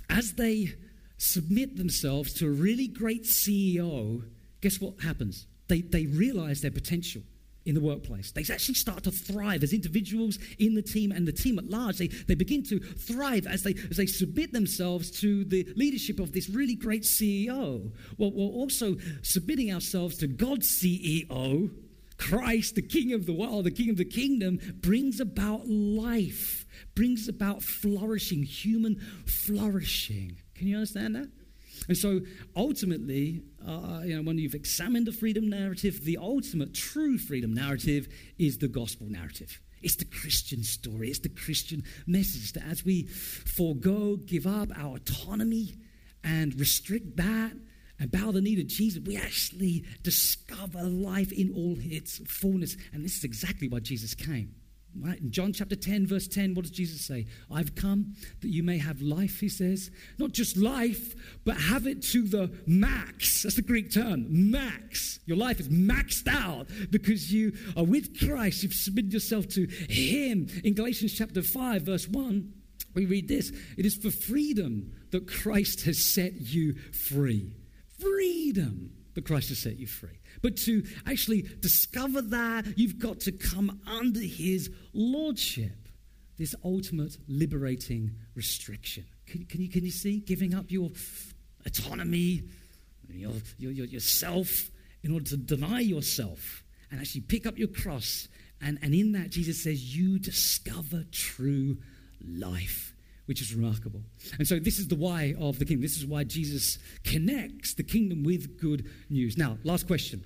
as 0.08 0.34
they 0.34 0.74
submit 1.20 1.76
themselves 1.76 2.32
to 2.32 2.46
a 2.46 2.50
really 2.50 2.88
great 2.88 3.24
CEO, 3.24 4.24
guess 4.62 4.80
what 4.80 5.00
happens? 5.02 5.46
They, 5.68 5.82
they 5.82 6.06
realize 6.06 6.62
their 6.62 6.70
potential 6.70 7.22
in 7.66 7.74
the 7.74 7.80
workplace. 7.80 8.32
They 8.32 8.40
actually 8.40 8.74
start 8.74 9.04
to 9.04 9.10
thrive 9.10 9.62
as 9.62 9.74
individuals 9.74 10.38
in 10.58 10.74
the 10.74 10.82
team 10.82 11.12
and 11.12 11.28
the 11.28 11.32
team 11.32 11.58
at 11.58 11.68
large. 11.68 11.98
They, 11.98 12.08
they 12.08 12.34
begin 12.34 12.62
to 12.64 12.80
thrive 12.80 13.46
as 13.46 13.62
they, 13.62 13.74
as 13.90 13.98
they 13.98 14.06
submit 14.06 14.52
themselves 14.52 15.10
to 15.20 15.44
the 15.44 15.68
leadership 15.76 16.20
of 16.20 16.32
this 16.32 16.48
really 16.48 16.74
great 16.74 17.02
CEO. 17.02 17.92
Well, 18.16 18.32
we're 18.32 18.46
also 18.46 18.96
submitting 19.22 19.72
ourselves 19.72 20.16
to 20.18 20.26
God's 20.26 20.68
CEO. 20.68 21.70
Christ, 22.16 22.74
the 22.74 22.82
King 22.82 23.12
of 23.12 23.26
the 23.26 23.32
world, 23.32 23.64
the 23.64 23.70
King 23.70 23.90
of 23.90 23.96
the 23.96 24.04
kingdom, 24.04 24.58
brings 24.80 25.20
about 25.20 25.66
life, 25.66 26.66
brings 26.94 27.28
about 27.28 27.62
flourishing, 27.62 28.42
human 28.42 29.00
flourishing. 29.26 30.36
Can 30.60 30.68
you 30.68 30.76
understand 30.76 31.16
that? 31.16 31.26
And 31.88 31.96
so 31.96 32.20
ultimately, 32.54 33.40
uh, 33.66 34.02
you 34.04 34.14
know, 34.14 34.20
when 34.20 34.36
you've 34.36 34.54
examined 34.54 35.06
the 35.06 35.12
freedom 35.12 35.48
narrative, 35.48 36.04
the 36.04 36.18
ultimate 36.18 36.74
true 36.74 37.16
freedom 37.16 37.54
narrative 37.54 38.08
is 38.38 38.58
the 38.58 38.68
gospel 38.68 39.06
narrative. 39.06 39.58
It's 39.80 39.96
the 39.96 40.04
Christian 40.04 40.62
story, 40.62 41.08
it's 41.08 41.20
the 41.20 41.30
Christian 41.30 41.82
message 42.06 42.52
that 42.52 42.64
as 42.64 42.84
we 42.84 43.04
forego, 43.04 44.16
give 44.16 44.46
up 44.46 44.68
our 44.76 44.96
autonomy 44.96 45.76
and 46.22 46.54
restrict 46.60 47.16
that 47.16 47.52
and 47.98 48.10
bow 48.10 48.32
the 48.32 48.42
knee 48.42 48.56
to 48.56 48.64
Jesus, 48.64 49.02
we 49.02 49.16
actually 49.16 49.86
discover 50.02 50.82
life 50.82 51.32
in 51.32 51.54
all 51.56 51.76
its 51.80 52.18
fullness. 52.26 52.76
And 52.92 53.02
this 53.02 53.16
is 53.16 53.24
exactly 53.24 53.66
why 53.66 53.80
Jesus 53.80 54.14
came. 54.14 54.56
Right? 54.98 55.20
In 55.20 55.30
John 55.30 55.52
chapter 55.52 55.76
10, 55.76 56.06
verse 56.06 56.26
10, 56.26 56.54
what 56.54 56.62
does 56.62 56.72
Jesus 56.72 57.00
say? 57.00 57.26
I've 57.50 57.74
come 57.74 58.14
that 58.40 58.48
you 58.48 58.62
may 58.62 58.78
have 58.78 59.00
life, 59.00 59.38
he 59.38 59.48
says. 59.48 59.90
Not 60.18 60.32
just 60.32 60.56
life, 60.56 61.14
but 61.44 61.56
have 61.56 61.86
it 61.86 62.02
to 62.08 62.26
the 62.26 62.50
max. 62.66 63.44
That's 63.44 63.54
the 63.54 63.62
Greek 63.62 63.92
term, 63.92 64.50
max. 64.50 65.20
Your 65.26 65.36
life 65.36 65.60
is 65.60 65.68
maxed 65.68 66.26
out 66.26 66.66
because 66.90 67.32
you 67.32 67.52
are 67.76 67.84
with 67.84 68.18
Christ. 68.18 68.62
You've 68.62 68.74
submitted 68.74 69.12
yourself 69.12 69.46
to 69.50 69.66
him. 69.66 70.48
In 70.64 70.74
Galatians 70.74 71.14
chapter 71.16 71.42
5, 71.42 71.82
verse 71.82 72.08
1, 72.08 72.52
we 72.94 73.06
read 73.06 73.28
this 73.28 73.52
It 73.78 73.86
is 73.86 73.94
for 73.94 74.10
freedom 74.10 74.92
that 75.12 75.28
Christ 75.28 75.82
has 75.82 76.04
set 76.04 76.40
you 76.40 76.74
free. 76.92 77.54
Freedom 77.98 78.90
that 79.20 79.26
Christ 79.26 79.50
has 79.50 79.58
set 79.58 79.78
you 79.78 79.86
free. 79.86 80.18
But 80.42 80.56
to 80.58 80.82
actually 81.06 81.42
discover 81.60 82.22
that, 82.22 82.66
you've 82.76 82.98
got 82.98 83.20
to 83.20 83.32
come 83.32 83.80
under 83.86 84.20
his 84.20 84.70
lordship, 84.94 85.88
this 86.38 86.54
ultimate 86.64 87.18
liberating 87.28 88.12
restriction. 88.34 89.04
Can, 89.26 89.44
can, 89.44 89.60
you, 89.60 89.68
can 89.68 89.84
you 89.84 89.90
see? 89.90 90.20
Giving 90.20 90.54
up 90.54 90.70
your 90.70 90.90
autonomy, 91.66 92.44
your, 93.10 93.32
your, 93.58 93.72
your, 93.72 93.86
yourself, 93.86 94.70
in 95.02 95.12
order 95.12 95.26
to 95.26 95.36
deny 95.36 95.80
yourself 95.80 96.62
and 96.90 97.00
actually 97.00 97.22
pick 97.22 97.46
up 97.46 97.58
your 97.58 97.68
cross. 97.68 98.28
And, 98.62 98.78
and 98.80 98.94
in 98.94 99.12
that, 99.12 99.30
Jesus 99.30 99.62
says, 99.62 99.94
you 99.94 100.18
discover 100.18 101.04
true 101.12 101.76
life 102.26 102.89
which 103.30 103.40
is 103.40 103.54
remarkable. 103.54 104.02
And 104.40 104.48
so, 104.48 104.58
this 104.58 104.80
is 104.80 104.88
the 104.88 104.96
why 104.96 105.36
of 105.38 105.60
the 105.60 105.64
kingdom. 105.64 105.82
This 105.82 105.96
is 105.96 106.04
why 106.04 106.24
Jesus 106.24 106.78
connects 107.04 107.74
the 107.74 107.84
kingdom 107.84 108.24
with 108.24 108.60
good 108.60 108.90
news. 109.08 109.38
Now, 109.38 109.56
last 109.62 109.86
question 109.86 110.24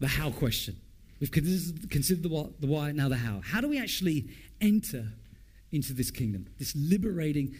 the 0.00 0.08
how 0.08 0.30
question. 0.30 0.80
We've 1.20 1.30
considered 1.30 2.22
the, 2.22 2.30
what, 2.30 2.58
the 2.58 2.68
why, 2.68 2.90
now 2.92 3.10
the 3.10 3.18
how. 3.18 3.42
How 3.44 3.60
do 3.60 3.68
we 3.68 3.78
actually 3.78 4.30
enter 4.62 5.04
into 5.70 5.92
this 5.92 6.10
kingdom, 6.10 6.46
this 6.58 6.74
liberating 6.74 7.54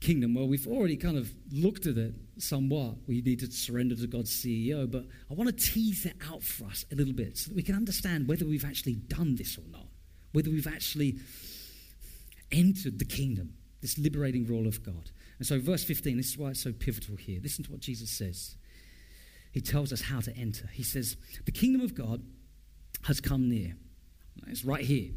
kingdom? 0.00 0.34
Well, 0.34 0.48
we've 0.48 0.66
already 0.66 0.96
kind 0.96 1.16
of 1.16 1.30
looked 1.52 1.86
at 1.86 1.96
it 1.96 2.14
somewhat. 2.38 2.96
We 3.06 3.22
need 3.22 3.38
to 3.40 3.50
surrender 3.52 3.94
to 3.94 4.08
God's 4.08 4.34
CEO, 4.34 4.90
but 4.90 5.04
I 5.30 5.34
want 5.34 5.56
to 5.56 5.64
tease 5.64 6.04
it 6.04 6.16
out 6.28 6.42
for 6.42 6.64
us 6.64 6.84
a 6.90 6.96
little 6.96 7.14
bit 7.14 7.38
so 7.38 7.50
that 7.50 7.54
we 7.54 7.62
can 7.62 7.76
understand 7.76 8.26
whether 8.26 8.44
we've 8.44 8.64
actually 8.64 8.96
done 8.96 9.36
this 9.36 9.56
or 9.56 9.64
not, 9.70 9.86
whether 10.32 10.50
we've 10.50 10.66
actually 10.66 11.20
entered 12.52 12.98
the 12.98 13.04
kingdom, 13.04 13.54
this 13.80 13.98
liberating 13.98 14.46
role 14.46 14.66
of 14.66 14.82
God. 14.82 15.10
And 15.38 15.46
so, 15.46 15.58
verse 15.60 15.84
15, 15.84 16.16
this 16.16 16.30
is 16.30 16.38
why 16.38 16.50
it's 16.50 16.62
so 16.62 16.72
pivotal 16.72 17.16
here. 17.16 17.40
Listen 17.42 17.64
to 17.64 17.72
what 17.72 17.80
Jesus 17.80 18.10
says. 18.10 18.56
He 19.52 19.60
tells 19.60 19.92
us 19.92 20.02
how 20.02 20.20
to 20.20 20.36
enter. 20.36 20.68
He 20.72 20.82
says, 20.82 21.16
The 21.44 21.52
kingdom 21.52 21.80
of 21.80 21.94
God 21.94 22.22
has 23.04 23.20
come 23.20 23.48
near. 23.48 23.76
It's 24.46 24.64
right 24.64 24.84
here. 24.84 25.10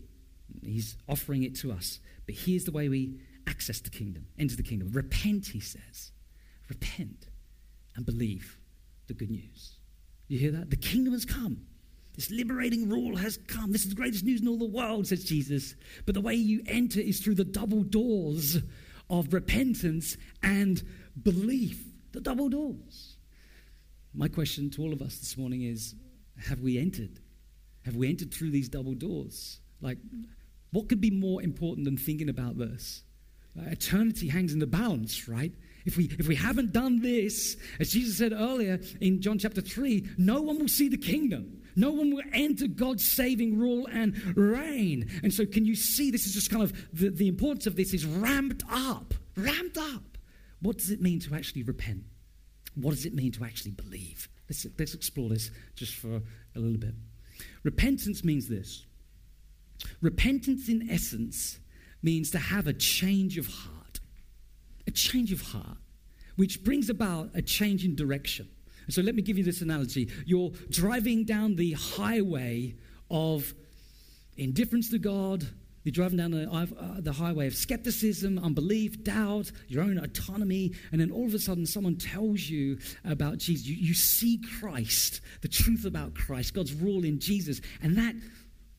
He's 0.63 0.98
offering 1.08 1.44
it 1.44 1.56
to 1.58 1.72
us. 1.72 2.00
But 2.26 2.36
here's 2.36 2.65
the 2.65 2.72
way 2.72 2.89
we 2.89 3.20
access 3.48 3.80
the 3.80 3.89
kingdom, 3.89 4.28
enter 4.38 4.56
the 4.56 4.63
kingdom. 4.63 4.92
Repent, 4.92 5.48
he 5.48 5.60
says. 5.60 6.12
Repent 6.70 7.28
and 7.96 8.06
believe 8.06 8.60
the 9.08 9.13
good 9.13 9.32
news. 9.32 9.74
You 10.28 10.38
hear 10.38 10.52
that? 10.52 10.70
The 10.70 10.78
kingdom 10.78 11.13
has 11.13 11.26
come. 11.26 11.65
This 12.19 12.32
liberating 12.32 12.89
rule 12.89 13.15
has 13.15 13.38
come. 13.47 13.71
This 13.71 13.84
is 13.84 13.91
the 13.91 13.95
greatest 13.95 14.25
news 14.25 14.41
in 14.41 14.49
all 14.49 14.58
the 14.58 14.65
world, 14.65 15.08
says 15.08 15.23
Jesus. 15.23 15.73
But 16.05 16.15
the 16.15 16.19
way 16.19 16.36
you 16.36 16.62
enter 16.67 16.99
is 16.99 17.21
through 17.21 17.36
the 17.36 17.45
double 17.45 17.82
doors 17.82 18.58
of 19.10 19.34
repentance 19.34 20.17
and 20.43 20.84
belief. 21.23 21.82
The 22.12 22.19
double 22.19 22.49
doors. 22.49 23.15
My 24.13 24.27
question 24.27 24.69
to 24.71 24.82
all 24.82 24.91
of 24.91 25.01
us 25.01 25.17
this 25.19 25.38
morning 25.38 25.62
is 25.62 25.95
have 26.45 26.60
we 26.60 26.77
entered? 26.77 27.21
Have 27.86 27.95
we 27.95 28.10
entered 28.10 28.34
through 28.34 28.49
these 28.49 28.67
double 28.67 28.95
doors? 28.95 29.62
Like, 29.79 29.99
what 30.71 30.89
could 30.89 30.99
be 30.99 31.12
more 31.12 31.41
important 31.41 31.86
than 31.86 31.95
thinking 31.95 32.27
about 32.27 32.58
this? 32.58 33.01
Uh, 33.58 33.69
eternity 33.69 34.27
hangs 34.27 34.51
in 34.51 34.60
the 34.60 34.67
balance, 34.67 35.29
right? 35.29 35.53
If 35.86 35.95
we, 35.95 36.12
if 36.19 36.27
we 36.27 36.36
haven't 36.36 36.73
done 36.73 36.99
this, 36.99 37.55
as 37.79 37.91
Jesus 37.91 38.17
said 38.17 38.34
earlier 38.34 38.82
in 38.99 39.21
John 39.21 39.39
chapter 39.39 39.62
3, 39.62 40.05
no 40.17 40.41
one 40.41 40.60
will 40.60 40.67
see 40.67 40.89
the 40.89 40.97
kingdom. 40.97 41.59
No 41.80 41.92
one 41.92 42.13
will 42.13 42.24
enter 42.34 42.68
God's 42.68 43.10
saving 43.10 43.58
rule 43.58 43.88
and 43.89 44.36
reign. 44.36 45.10
And 45.24 45.34
so, 45.34 45.46
can 45.46 45.65
you 45.65 45.76
see 45.76 46.12
this 46.12 46.26
is 46.26 46.34
just 46.34 46.52
kind 46.52 46.62
of 46.62 46.74
the, 46.92 47.10
the 47.10 47.30
importance 47.30 47.68
of 47.68 47.78
this 47.78 47.94
is 47.94 48.06
ramped 48.06 48.63
up. 48.70 49.13
Ramped 49.38 49.78
up. 49.78 50.18
What 50.62 50.78
does 50.78 50.92
it 50.92 51.02
mean 51.02 51.22
to 51.22 51.36
actually 51.36 51.63
repent? 51.63 52.04
What 52.76 52.92
does 52.92 53.06
it 53.06 53.13
mean 53.13 53.32
to 53.32 53.46
actually 53.46 53.72
believe? 53.72 54.28
Let's, 54.50 54.68
let's 54.78 54.94
explore 54.94 55.30
this 55.30 55.52
just 55.76 55.96
for 55.96 56.22
a 56.56 56.60
little 56.60 56.78
bit. 56.78 56.96
Repentance 57.63 58.26
means 58.26 58.50
this 58.50 58.86
repentance, 60.02 60.68
in 60.68 60.89
essence, 60.89 61.60
means 62.02 62.30
to 62.32 62.39
have 62.39 62.68
a 62.68 62.74
change 62.74 63.38
of 63.38 63.48
heart. 63.48 64.02
A 64.86 64.92
change 64.92 65.32
of 65.32 65.42
heart, 65.42 65.78
which 66.36 66.63
brings 66.63 66.89
about 66.89 67.30
a 67.34 67.42
change 67.42 67.86
in 67.86 67.96
direction. 67.96 68.50
So 68.89 69.02
let 69.02 69.15
me 69.15 69.21
give 69.21 69.38
you 69.38 69.43
this 69.43 69.62
analogy. 69.62 70.10
You're 70.25 70.52
driving 70.69 71.23
down 71.25 71.56
the 71.56 71.73
highway 71.73 72.75
of 73.10 73.54
indifference 74.38 74.89
to 74.91 74.99
God. 74.99 75.45
You're 75.84 75.93
driving 75.93 76.17
down 76.17 76.32
the, 76.32 76.49
uh, 76.49 76.99
the 76.99 77.13
highway 77.13 77.47
of 77.47 77.56
skepticism, 77.56 78.38
unbelief, 78.38 79.04
doubt, 79.04 79.52
your 79.67 79.84
own 79.84 79.97
autonomy, 79.97 80.73
and 80.91 80.99
then 80.99 81.10
all 81.10 81.25
of 81.25 81.34
a 81.34 81.39
sudden 81.39 81.65
someone 81.65 81.95
tells 81.95 82.49
you 82.49 82.78
about 83.06 83.38
Jesus. 83.38 83.65
You, 83.65 83.75
you 83.75 83.93
see 83.93 84.41
Christ, 84.60 85.21
the 85.41 85.47
truth 85.47 85.86
about 85.86 86.13
Christ, 86.15 86.54
God's 86.54 86.73
rule 86.73 87.06
in 87.06 87.19
Jesus, 87.19 87.62
and 87.82 87.97
that 87.97 88.15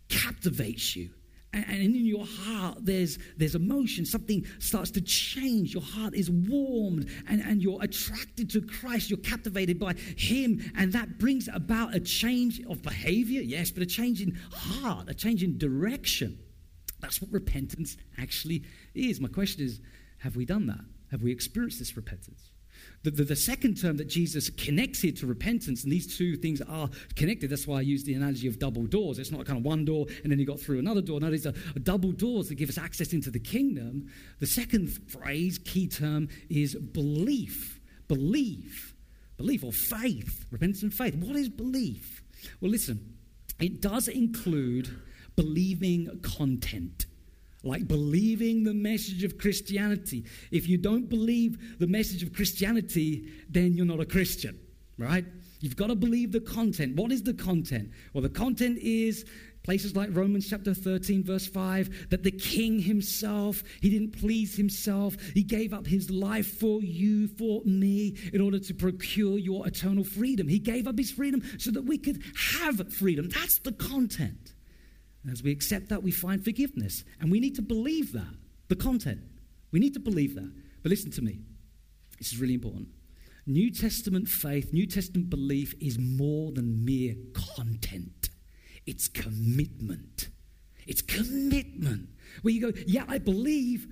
captivates 0.08 0.94
you. 0.94 1.10
And, 1.52 1.82
in 1.82 2.06
your 2.06 2.24
heart, 2.24 2.78
there's, 2.80 3.18
there's 3.36 3.56
emotion. 3.56 4.06
Something 4.06 4.46
starts 4.60 4.92
to 4.92 5.00
change. 5.00 5.74
Your 5.74 5.82
heart 5.82 6.14
is 6.14 6.30
warmed 6.30 7.10
and, 7.28 7.40
and 7.40 7.60
you're 7.60 7.82
attracted 7.82 8.50
to 8.50 8.60
Christ. 8.60 9.10
You're 9.10 9.18
captivated 9.18 9.78
by 9.78 9.94
Him. 9.94 10.60
And 10.76 10.92
that 10.92 11.18
brings 11.18 11.48
about 11.48 11.94
a 11.94 12.00
change 12.00 12.60
of 12.66 12.82
behavior, 12.82 13.40
yes, 13.40 13.72
but 13.72 13.82
a 13.82 13.86
change 13.86 14.22
in 14.22 14.38
heart, 14.52 15.08
a 15.08 15.14
change 15.14 15.42
in 15.42 15.58
direction. 15.58 16.38
That's 17.00 17.20
what 17.20 17.32
repentance 17.32 17.96
actually 18.18 18.62
is. 18.94 19.20
My 19.20 19.28
question 19.28 19.64
is 19.64 19.80
have 20.18 20.36
we 20.36 20.44
done 20.44 20.66
that? 20.66 20.84
Have 21.10 21.22
we 21.22 21.32
experienced 21.32 21.78
this 21.78 21.96
repentance? 21.96 22.52
The, 23.02 23.10
the, 23.10 23.24
the, 23.24 23.36
second 23.36 23.80
term 23.80 23.96
that 23.96 24.08
Jesus 24.08 24.50
connects 24.50 25.00
here 25.00 25.12
to 25.12 25.26
repentance, 25.26 25.84
and 25.84 25.92
these 25.92 26.18
two 26.18 26.36
things 26.36 26.60
are 26.60 26.90
connected. 27.16 27.48
That's 27.48 27.66
why 27.66 27.78
I 27.78 27.80
use 27.80 28.04
the 28.04 28.12
analogy 28.12 28.46
of 28.46 28.58
double 28.58 28.84
doors. 28.84 29.18
It's 29.18 29.30
not 29.30 29.46
kind 29.46 29.58
of 29.58 29.64
one 29.64 29.86
door 29.86 30.06
and 30.22 30.30
then 30.30 30.38
you 30.38 30.46
got 30.46 30.60
through 30.60 30.78
another 30.78 31.00
door. 31.00 31.18
No, 31.18 31.30
these 31.30 31.46
are 31.46 31.54
double 31.82 32.12
doors 32.12 32.48
that 32.48 32.56
give 32.56 32.68
us 32.68 32.76
access 32.76 33.12
into 33.12 33.30
the 33.30 33.38
kingdom. 33.38 34.10
The 34.38 34.46
second 34.46 34.88
phrase, 35.10 35.58
key 35.58 35.88
term, 35.88 36.28
is 36.50 36.74
belief. 36.74 37.80
Belief. 38.08 38.94
Belief 39.38 39.64
or 39.64 39.72
faith. 39.72 40.44
Repentance 40.50 40.82
and 40.82 40.92
faith. 40.92 41.14
What 41.14 41.36
is 41.36 41.48
belief? 41.48 42.22
Well, 42.60 42.70
listen, 42.70 43.16
it 43.58 43.80
does 43.80 44.08
include 44.08 44.94
believing 45.36 46.20
content 46.22 47.06
like 47.62 47.86
believing 47.86 48.64
the 48.64 48.74
message 48.74 49.24
of 49.24 49.38
Christianity. 49.38 50.24
If 50.50 50.68
you 50.68 50.78
don't 50.78 51.08
believe 51.08 51.78
the 51.78 51.86
message 51.86 52.22
of 52.22 52.32
Christianity, 52.32 53.28
then 53.48 53.74
you're 53.74 53.86
not 53.86 54.00
a 54.00 54.06
Christian, 54.06 54.58
right? 54.98 55.24
You've 55.60 55.76
got 55.76 55.88
to 55.88 55.94
believe 55.94 56.32
the 56.32 56.40
content. 56.40 56.96
What 56.96 57.12
is 57.12 57.22
the 57.22 57.34
content? 57.34 57.90
Well, 58.14 58.22
the 58.22 58.30
content 58.30 58.78
is 58.78 59.26
places 59.62 59.94
like 59.94 60.08
Romans 60.12 60.48
chapter 60.48 60.72
13, 60.72 61.22
verse 61.22 61.46
5, 61.46 62.08
that 62.08 62.22
the 62.22 62.30
king 62.30 62.78
himself, 62.78 63.62
he 63.82 63.90
didn't 63.90 64.18
please 64.18 64.56
himself. 64.56 65.16
He 65.34 65.42
gave 65.42 65.74
up 65.74 65.86
his 65.86 66.10
life 66.10 66.58
for 66.58 66.80
you, 66.82 67.28
for 67.28 67.60
me, 67.66 68.16
in 68.32 68.40
order 68.40 68.58
to 68.58 68.74
procure 68.74 69.38
your 69.38 69.66
eternal 69.66 70.02
freedom. 70.02 70.48
He 70.48 70.58
gave 70.58 70.88
up 70.88 70.96
his 70.96 71.10
freedom 71.10 71.42
so 71.58 71.70
that 71.72 71.82
we 71.82 71.98
could 71.98 72.22
have 72.62 72.90
freedom. 72.90 73.28
That's 73.28 73.58
the 73.58 73.72
content. 73.72 74.54
As 75.28 75.42
we 75.42 75.50
accept 75.50 75.88
that, 75.90 76.02
we 76.02 76.10
find 76.10 76.42
forgiveness. 76.42 77.04
And 77.20 77.30
we 77.30 77.40
need 77.40 77.54
to 77.56 77.62
believe 77.62 78.12
that, 78.12 78.34
the 78.68 78.76
content. 78.76 79.20
We 79.70 79.80
need 79.80 79.94
to 79.94 80.00
believe 80.00 80.34
that. 80.34 80.52
But 80.82 80.90
listen 80.90 81.10
to 81.12 81.22
me, 81.22 81.40
this 82.18 82.32
is 82.32 82.40
really 82.40 82.54
important. 82.54 82.88
New 83.46 83.70
Testament 83.70 84.28
faith, 84.28 84.72
New 84.72 84.86
Testament 84.86 85.28
belief 85.28 85.74
is 85.80 85.98
more 85.98 86.52
than 86.52 86.84
mere 86.84 87.14
content, 87.56 88.30
it's 88.86 89.08
commitment. 89.08 90.28
It's 90.86 91.02
commitment. 91.02 92.08
Where 92.42 92.52
you 92.52 92.72
go, 92.72 92.72
yeah, 92.86 93.04
I 93.06 93.18
believe, 93.18 93.86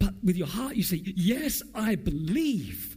but 0.00 0.14
with 0.24 0.36
your 0.36 0.48
heart 0.48 0.74
you 0.74 0.82
say, 0.82 1.02
yes, 1.04 1.62
I 1.74 1.94
believe. 1.94 2.96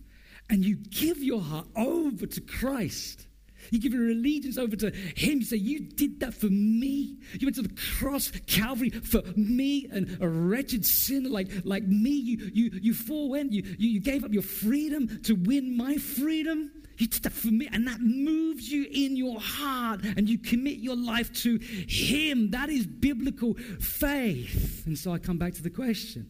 And 0.49 0.65
you 0.65 0.75
give 0.77 1.19
your 1.19 1.41
heart 1.41 1.67
over 1.75 2.25
to 2.25 2.41
Christ. 2.41 3.27
You 3.71 3.79
give 3.79 3.93
your 3.93 4.09
allegiance 4.09 4.57
over 4.57 4.75
to 4.77 4.91
Him. 4.91 5.39
You 5.39 5.45
say, 5.45 5.57
You 5.57 5.79
did 5.79 6.19
that 6.21 6.33
for 6.33 6.47
me. 6.47 7.17
You 7.33 7.47
went 7.47 7.55
to 7.55 7.61
the 7.61 7.75
cross, 7.99 8.31
Calvary, 8.47 8.89
for 8.89 9.21
me, 9.35 9.87
and 9.91 10.17
a 10.21 10.27
wretched 10.27 10.85
sinner 10.85 11.29
like, 11.29 11.49
like 11.63 11.83
me. 11.83 12.11
You, 12.11 12.51
you, 12.53 12.79
you 12.81 12.93
forewent, 12.93 13.51
you, 13.51 13.63
you, 13.77 13.89
you 13.89 13.99
gave 13.99 14.23
up 14.23 14.33
your 14.33 14.43
freedom 14.43 15.21
to 15.23 15.33
win 15.33 15.75
my 15.75 15.97
freedom. 15.97 16.71
You 16.97 17.07
did 17.07 17.23
that 17.23 17.31
for 17.33 17.47
me, 17.47 17.69
and 17.71 17.87
that 17.87 18.01
moves 18.01 18.69
you 18.69 18.85
in 18.91 19.15
your 19.15 19.39
heart, 19.39 20.01
and 20.03 20.27
you 20.27 20.37
commit 20.37 20.79
your 20.79 20.97
life 20.97 21.31
to 21.43 21.57
Him. 21.57 22.51
That 22.51 22.69
is 22.69 22.85
biblical 22.85 23.53
faith. 23.79 24.85
And 24.85 24.97
so 24.97 25.13
I 25.13 25.17
come 25.17 25.37
back 25.37 25.53
to 25.53 25.63
the 25.63 25.69
question 25.69 26.29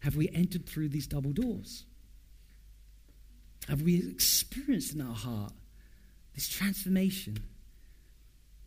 Have 0.00 0.16
we 0.16 0.28
entered 0.30 0.66
through 0.66 0.88
these 0.88 1.06
double 1.06 1.32
doors? 1.32 1.84
Have 3.68 3.82
we 3.82 3.96
experienced 4.10 4.94
in 4.94 5.00
our 5.00 5.14
heart 5.14 5.52
this 6.34 6.48
transformation. 6.48 7.38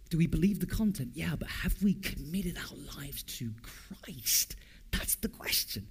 Do 0.10 0.18
we 0.18 0.28
believe 0.28 0.60
the 0.60 0.66
content? 0.66 1.12
Yeah, 1.14 1.36
but 1.38 1.50
have 1.50 1.82
we 1.84 1.96
committed 1.96 2.58
our 2.58 2.98
lives 2.98 3.24
to 3.24 3.52
Christ? 3.62 4.56
That's 4.92 5.16
the 5.16 5.28
question. 5.28 5.88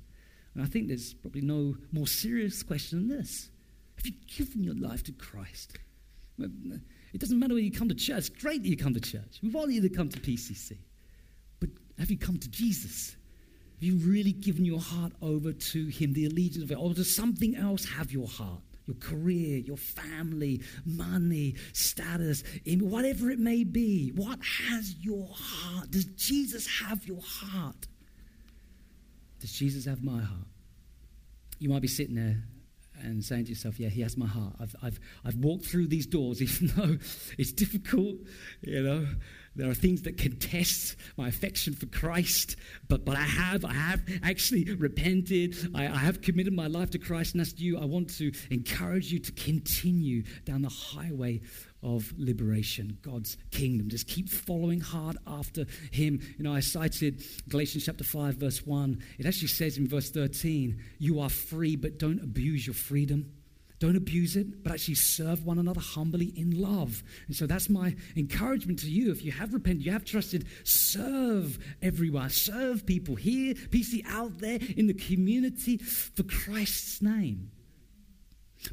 And 0.55 0.63
I 0.63 0.67
think 0.67 0.89
there's 0.89 1.13
probably 1.13 1.43
no 1.43 1.77
more 1.93 2.07
serious 2.07 2.63
question 2.63 3.09
than 3.09 3.19
this. 3.19 3.51
Have 3.97 4.07
you 4.07 4.15
given 4.37 4.65
your 4.65 4.75
life 4.75 5.03
to 5.05 5.13
Christ? 5.13 5.79
It 6.39 7.21
doesn't 7.21 7.39
matter 7.39 7.55
whether 7.55 7.65
you 7.65 7.73
come 7.73 7.89
to 7.89 7.95
church. 7.95 8.19
It's 8.19 8.29
great 8.29 8.63
that 8.63 8.69
you 8.69 8.77
come 8.77 8.95
to 8.95 9.01
church. 9.01 9.39
We 9.43 9.51
want 9.51 9.71
you 9.73 9.83
to 9.83 9.89
come 9.89 10.09
to 10.09 10.21
PCC. 10.21 10.79
But 11.61 11.71
have 11.99 12.11
you 12.11 12.19
come 12.19 12.39
to 12.39 12.49
Jesus? 12.49 13.17
Have 13.75 13.83
you 13.83 13.97
really 13.97 14.33
given 14.33 14.65
your 14.65 14.81
heart 14.81 15.13
over 15.21 15.53
to 15.53 15.87
Him, 15.89 16.15
the 16.15 16.25
allegiance 16.25 16.65
of 16.65 16.73
it, 16.73 16.79
or 16.79 16.95
does 16.95 17.15
something 17.15 17.55
else 17.55 17.85
have 17.85 18.11
your 18.11 18.27
heart? 18.27 18.63
Your 18.87 18.97
career, 18.97 19.59
your 19.59 19.77
family, 19.77 20.63
money, 20.85 21.57
status, 21.73 22.43
whatever 22.67 23.31
it 23.31 23.39
may 23.39 23.65
be. 23.65 24.11
What 24.15 24.39
has 24.69 24.95
your 25.01 25.29
heart? 25.33 25.91
Does 25.91 26.05
Jesus 26.05 26.67
have 26.81 27.07
your 27.07 27.21
heart? 27.21 27.87
Does 29.41 29.53
Jesus 29.53 29.85
have 29.85 30.03
my 30.03 30.23
heart? 30.23 30.47
You 31.59 31.69
might 31.69 31.83
be 31.83 31.89
sitting 31.89 32.15
there 32.15 32.43
and 33.03 33.25
saying 33.25 33.45
to 33.45 33.51
yourself, 33.51 33.79
Yeah, 33.79 33.89
he 33.89 34.01
has 34.03 34.17
my 34.17 34.27
heart. 34.27 34.55
I've, 34.61 34.75
I've, 34.83 35.01
I've 35.25 35.37
walked 35.37 35.67
through 35.67 35.89
these 35.89 36.07
doors, 36.07 36.41
even 36.63 36.69
though 36.77 36.99
it's 37.39 37.53
difficult, 37.53 38.17
you 38.63 38.83
know. 38.83 39.07
There 39.57 39.71
are 39.71 39.75
things 39.75 40.03
that 40.03 40.19
contest 40.19 40.97
my 41.17 41.29
affection 41.29 41.75
for 41.75 41.87
Christ, 41.87 42.57
but, 42.89 43.05
but 43.05 43.17
I 43.17 43.23
have, 43.23 43.65
I 43.65 43.73
have 43.73 44.03
actually 44.23 44.65
repented. 44.75 45.57
I, 45.75 45.87
I 45.87 45.97
have 45.97 46.21
committed 46.21 46.53
my 46.53 46.67
life 46.67 46.91
to 46.91 46.99
Christ, 46.99 47.35
and 47.35 47.41
that's 47.41 47.59
you. 47.59 47.79
I 47.79 47.87
want 47.87 48.11
to 48.19 48.31
encourage 48.51 49.11
you 49.11 49.19
to 49.19 49.33
continue 49.33 50.23
down 50.45 50.63
the 50.63 50.69
highway 50.69 51.41
of 51.83 52.13
liberation, 52.19 52.99
God's 53.01 53.39
kingdom. 53.51 53.89
Just 53.89 54.09
keep 54.09 54.29
following 54.29 54.81
hard 54.81 55.17
after 55.27 55.65
Him. 55.91 56.21
You 56.37 56.45
know, 56.45 56.55
I 56.55 56.61
cited 56.61 57.23
Galatians 57.49 57.87
chapter 57.87 58.05
5, 58.05 58.35
verse 58.35 58.67
1. 58.67 59.03
It 59.19 59.27
actually 59.27 59.49
says 59.49 59.79
in 59.79 59.89
verse 59.89 60.11
13, 60.11 60.79
You 60.99 61.21
are 61.21 61.31
free, 61.31 61.77
but 61.77 61.99
don't 61.99 62.21
abuse 62.23 62.67
your 62.67 62.75
freedom. 62.75 63.33
Don't 63.79 63.97
abuse 63.97 64.37
it, 64.37 64.63
but 64.63 64.73
actually 64.73 64.95
serve 64.95 65.45
one 65.45 65.59
another 65.59 65.81
humbly 65.81 66.33
in 66.35 66.61
love. 66.61 67.03
And 67.27 67.37
so 67.37 67.47
that's 67.47 67.69
my 67.69 67.95
encouragement 68.17 68.79
to 68.81 68.91
you. 68.91 69.13
If 69.13 69.23
you 69.23 69.33
have 69.33 69.53
repented, 69.53 69.85
you 69.85 69.93
have 69.93 70.05
trusted, 70.05 70.47
serve 70.65 71.59
everywhere. 71.83 72.31
serve 72.31 72.87
people 72.87 73.17
here, 73.17 73.55
PC 73.55 74.03
out 74.09 74.39
there 74.39 74.59
in 74.77 74.87
the 74.87 74.95
community 74.95 75.77
for 75.77 76.23
Christ's 76.23 77.03
name. 77.03 77.51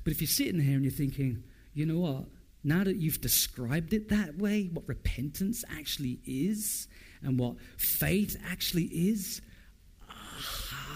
But 0.04 0.14
if 0.14 0.22
you're 0.22 0.28
sitting 0.28 0.62
here 0.62 0.76
and 0.76 0.84
you're 0.84 0.92
thinking, 0.92 1.44
you 1.74 1.86
know 1.86 2.00
what? 2.00 2.26
Now 2.64 2.86
that 2.86 2.96
you've 2.96 3.20
described 3.20 3.94
it 3.94 4.08
that 4.10 4.38
way, 4.38 4.70
what 4.72 4.88
repentance 4.88 5.66
actually 5.78 6.22
is 6.26 6.88
and 7.22 7.38
what 7.38 7.58
faith 7.78 8.42
actually 8.50 8.86
is, 8.86 9.42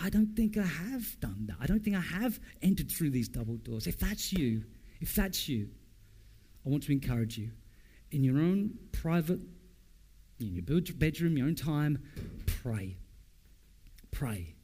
I 0.04 0.10
don't 0.10 0.36
think 0.36 0.58
I 0.58 0.64
have 0.64 1.20
done 1.20 1.46
that. 1.48 1.58
I 1.60 1.66
don't 1.66 1.84
think 1.84 1.96
I 1.96 2.02
have 2.02 2.40
entered 2.62 2.92
through 2.92 3.12
these 3.12 3.28
double 3.28 3.58
doors. 3.58 3.88
If 3.88 4.00
that's 4.00 4.34
you, 4.34 4.64
if 5.02 5.16
that's 5.16 5.48
you, 5.48 5.70
I 6.66 6.70
want 6.70 6.84
to 6.84 6.92
encourage 6.92 7.38
you 7.38 7.52
in 8.12 8.24
your 8.24 8.38
own 8.38 8.72
private, 8.92 9.40
in 10.40 10.54
your 10.54 10.64
bedroom, 10.96 11.38
your 11.38 11.48
own 11.48 11.56
time, 11.56 12.04
pray. 12.46 12.98
Pray. 14.12 14.56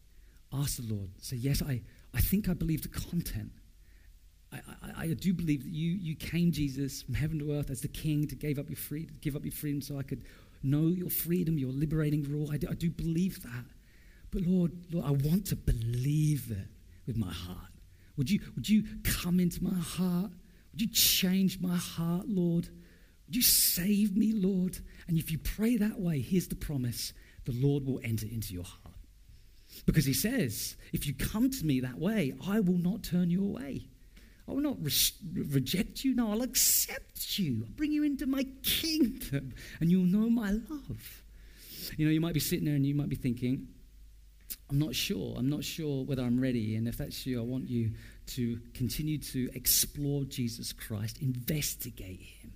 Ask 0.53 0.77
the 0.77 0.93
Lord. 0.93 1.09
Say, 1.19 1.37
Yes, 1.37 1.61
I, 1.61 1.81
I 2.13 2.21
think 2.21 2.49
I 2.49 2.53
believe 2.53 2.81
the 2.81 2.89
content. 2.89 3.51
I, 4.51 4.57
I, 4.57 5.03
I, 5.03 5.07
do 5.13 5.33
believe 5.33 5.63
that 5.63 5.71
you, 5.71 5.91
you 5.91 6.15
came, 6.15 6.51
Jesus, 6.51 7.01
from 7.01 7.15
heaven 7.15 7.39
to 7.39 7.53
earth 7.53 7.71
as 7.71 7.81
the 7.81 7.87
king 7.87 8.27
to 8.27 8.35
give 8.35 8.59
up 8.59 8.69
your 8.69 8.77
freedom, 8.77 9.15
give 9.19 9.35
up 9.35 9.43
your 9.43 9.51
freedom 9.51 9.81
so 9.81 9.97
I 9.97 10.03
could 10.03 10.23
know 10.61 10.87
your 10.87 11.09
freedom, 11.09 11.57
your 11.57 11.71
liberating 11.71 12.23
rule. 12.23 12.51
I 12.51 12.57
do, 12.57 12.67
I 12.69 12.75
do 12.75 12.89
believe 12.89 13.41
that. 13.43 13.65
But 14.33 14.43
Lord, 14.47 14.71
Lord, 14.91 15.05
I 15.05 15.11
want 15.11 15.45
to 15.47 15.55
believe 15.55 16.49
it 16.49 16.67
with 17.05 17.17
my 17.17 17.31
heart. 17.31 17.71
Would 18.17 18.29
you, 18.29 18.39
would 18.55 18.67
you 18.67 18.83
come 19.03 19.39
into 19.39 19.63
my 19.63 19.77
heart? 19.77 20.31
Would 20.71 20.81
you 20.81 20.89
change 20.89 21.59
my 21.61 21.75
heart, 21.75 22.27
Lord? 22.27 22.67
Would 23.27 23.35
you 23.35 23.41
save 23.41 24.17
me, 24.17 24.33
Lord? 24.33 24.79
And 25.07 25.17
if 25.17 25.31
you 25.31 25.37
pray 25.37 25.77
that 25.77 25.99
way, 25.99 26.19
here's 26.19 26.47
the 26.47 26.55
promise 26.55 27.13
the 27.45 27.51
Lord 27.53 27.85
will 27.85 27.99
enter 28.03 28.25
into 28.25 28.53
your 28.53 28.63
heart. 28.63 28.95
Because 29.85 30.05
he 30.05 30.13
says, 30.13 30.77
if 30.93 31.05
you 31.05 31.13
come 31.13 31.49
to 31.49 31.65
me 31.65 31.79
that 31.81 31.99
way, 31.99 32.33
I 32.47 32.59
will 32.59 32.77
not 32.77 33.03
turn 33.03 33.29
you 33.29 33.43
away. 33.43 33.87
I 34.47 34.51
will 34.51 34.61
not 34.61 34.77
re- 34.81 35.43
reject 35.49 36.03
you. 36.03 36.15
No, 36.15 36.31
I'll 36.31 36.41
accept 36.41 37.37
you. 37.37 37.63
I'll 37.65 37.71
bring 37.71 37.91
you 37.91 38.03
into 38.03 38.25
my 38.25 38.45
kingdom 38.63 39.53
and 39.79 39.91
you'll 39.91 40.05
know 40.05 40.29
my 40.29 40.51
love. 40.51 41.23
You 41.97 42.05
know, 42.05 42.11
you 42.11 42.21
might 42.21 42.33
be 42.33 42.39
sitting 42.39 42.65
there 42.65 42.75
and 42.75 42.85
you 42.85 42.95
might 42.95 43.09
be 43.09 43.15
thinking, 43.15 43.67
I'm 44.73 44.79
not 44.79 44.95
sure. 44.95 45.35
I'm 45.37 45.51
not 45.51 45.63
sure 45.63 46.03
whether 46.03 46.23
I'm 46.23 46.39
ready. 46.39 46.75
And 46.75 46.87
if 46.87 46.97
that's 46.97 47.27
you, 47.27 47.39
I 47.39 47.43
want 47.43 47.69
you 47.69 47.91
to 48.25 48.59
continue 48.73 49.19
to 49.19 49.47
explore 49.53 50.23
Jesus 50.23 50.73
Christ, 50.73 51.21
investigate 51.21 52.19
him, 52.19 52.53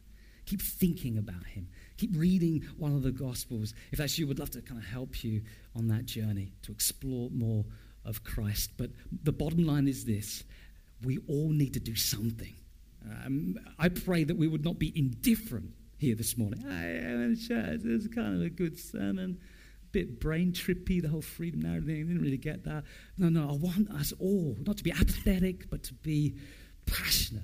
keep 0.47 0.59
thinking 0.59 1.19
about 1.19 1.45
him, 1.45 1.67
keep 1.95 2.09
reading 2.15 2.65
one 2.79 2.95
of 2.95 3.03
the 3.03 3.11
Gospels. 3.11 3.75
If 3.91 3.99
that's 3.99 4.17
you, 4.17 4.25
would 4.25 4.39
love 4.39 4.49
to 4.51 4.61
kind 4.63 4.81
of 4.81 4.87
help 4.87 5.23
you 5.23 5.43
on 5.75 5.89
that 5.89 6.07
journey 6.07 6.53
to 6.63 6.71
explore 6.71 7.29
more 7.29 7.63
of 8.03 8.23
Christ. 8.23 8.71
But 8.77 8.89
the 9.21 9.31
bottom 9.31 9.63
line 9.63 9.87
is 9.87 10.03
this 10.03 10.43
we 11.03 11.19
all 11.27 11.49
need 11.49 11.75
to 11.75 11.79
do 11.79 11.95
something. 11.95 12.55
Um, 13.07 13.59
I 13.77 13.89
pray 13.89 14.23
that 14.23 14.37
we 14.37 14.47
would 14.47 14.65
not 14.65 14.79
be 14.79 14.91
indifferent 14.97 15.69
here 15.99 16.15
this 16.15 16.35
morning. 16.35 16.65
I 16.67 16.83
am 16.83 17.21
in 17.21 17.37
church. 17.37 17.81
Was 17.83 18.07
kind 18.07 18.37
of 18.37 18.41
a 18.41 18.49
good 18.49 18.79
sermon 18.79 19.37
bit 19.91 20.19
brain 20.19 20.51
trippy, 20.51 21.01
the 21.01 21.09
whole 21.09 21.21
freedom 21.21 21.61
narrative 21.61 21.85
thing. 21.85 21.95
I 21.95 22.03
didn't 22.03 22.21
really 22.21 22.37
get 22.37 22.63
that. 22.65 22.83
No, 23.17 23.29
no, 23.29 23.49
I 23.49 23.53
want 23.53 23.89
us 23.91 24.13
all 24.19 24.55
not 24.65 24.77
to 24.77 24.83
be 24.83 24.91
apathetic, 24.91 25.69
but 25.69 25.83
to 25.83 25.93
be 25.93 26.35
passionate 26.85 27.43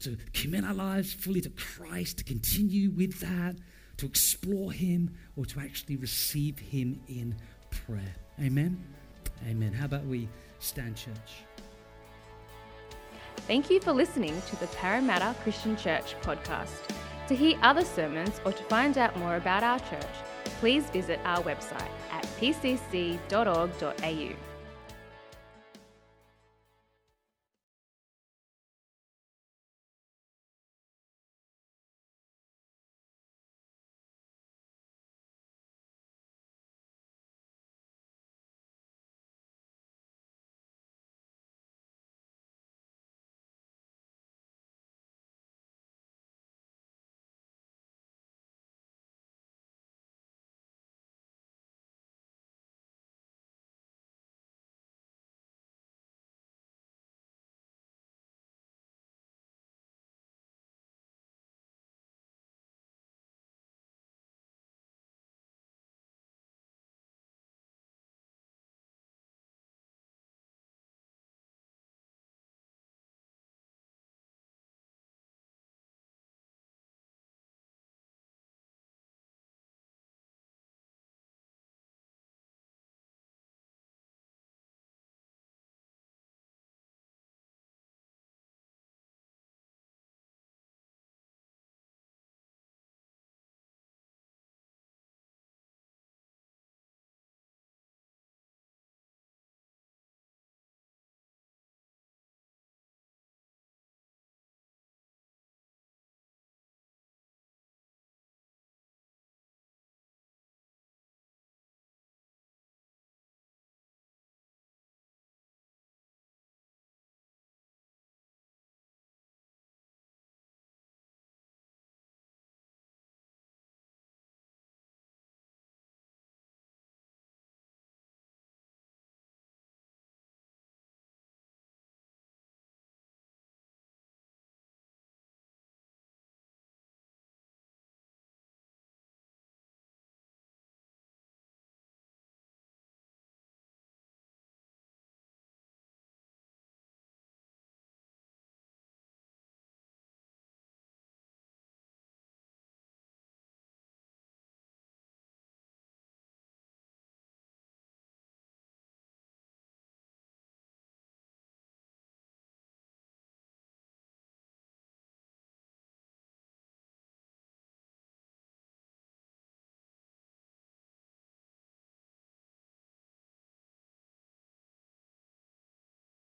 to 0.00 0.16
commit 0.32 0.64
our 0.64 0.74
lives 0.74 1.12
fully 1.12 1.40
to 1.42 1.50
Christ, 1.50 2.18
to 2.18 2.24
continue 2.24 2.90
with 2.90 3.20
that, 3.20 3.56
to 3.98 4.06
explore 4.06 4.72
Him, 4.72 5.14
or 5.36 5.44
to 5.46 5.60
actually 5.60 5.96
receive 5.96 6.58
Him 6.58 7.00
in 7.06 7.36
prayer. 7.70 8.14
Amen? 8.40 8.82
Amen. 9.48 9.72
How 9.72 9.84
about 9.84 10.04
we 10.04 10.28
stand, 10.58 10.96
church? 10.96 11.44
Thank 13.46 13.70
you 13.70 13.80
for 13.80 13.92
listening 13.92 14.40
to 14.48 14.56
the 14.56 14.66
Parramatta 14.68 15.34
Christian 15.42 15.76
Church 15.76 16.14
podcast. 16.22 16.88
To 17.28 17.36
hear 17.36 17.58
other 17.62 17.84
sermons 17.84 18.40
or 18.44 18.52
to 18.52 18.62
find 18.64 18.98
out 18.98 19.16
more 19.18 19.36
about 19.36 19.62
our 19.62 19.78
church, 19.78 20.06
please 20.58 20.84
visit 20.90 21.20
our 21.24 21.42
website 21.42 21.90
at 22.10 22.24
pcc.org.au. 22.40 24.49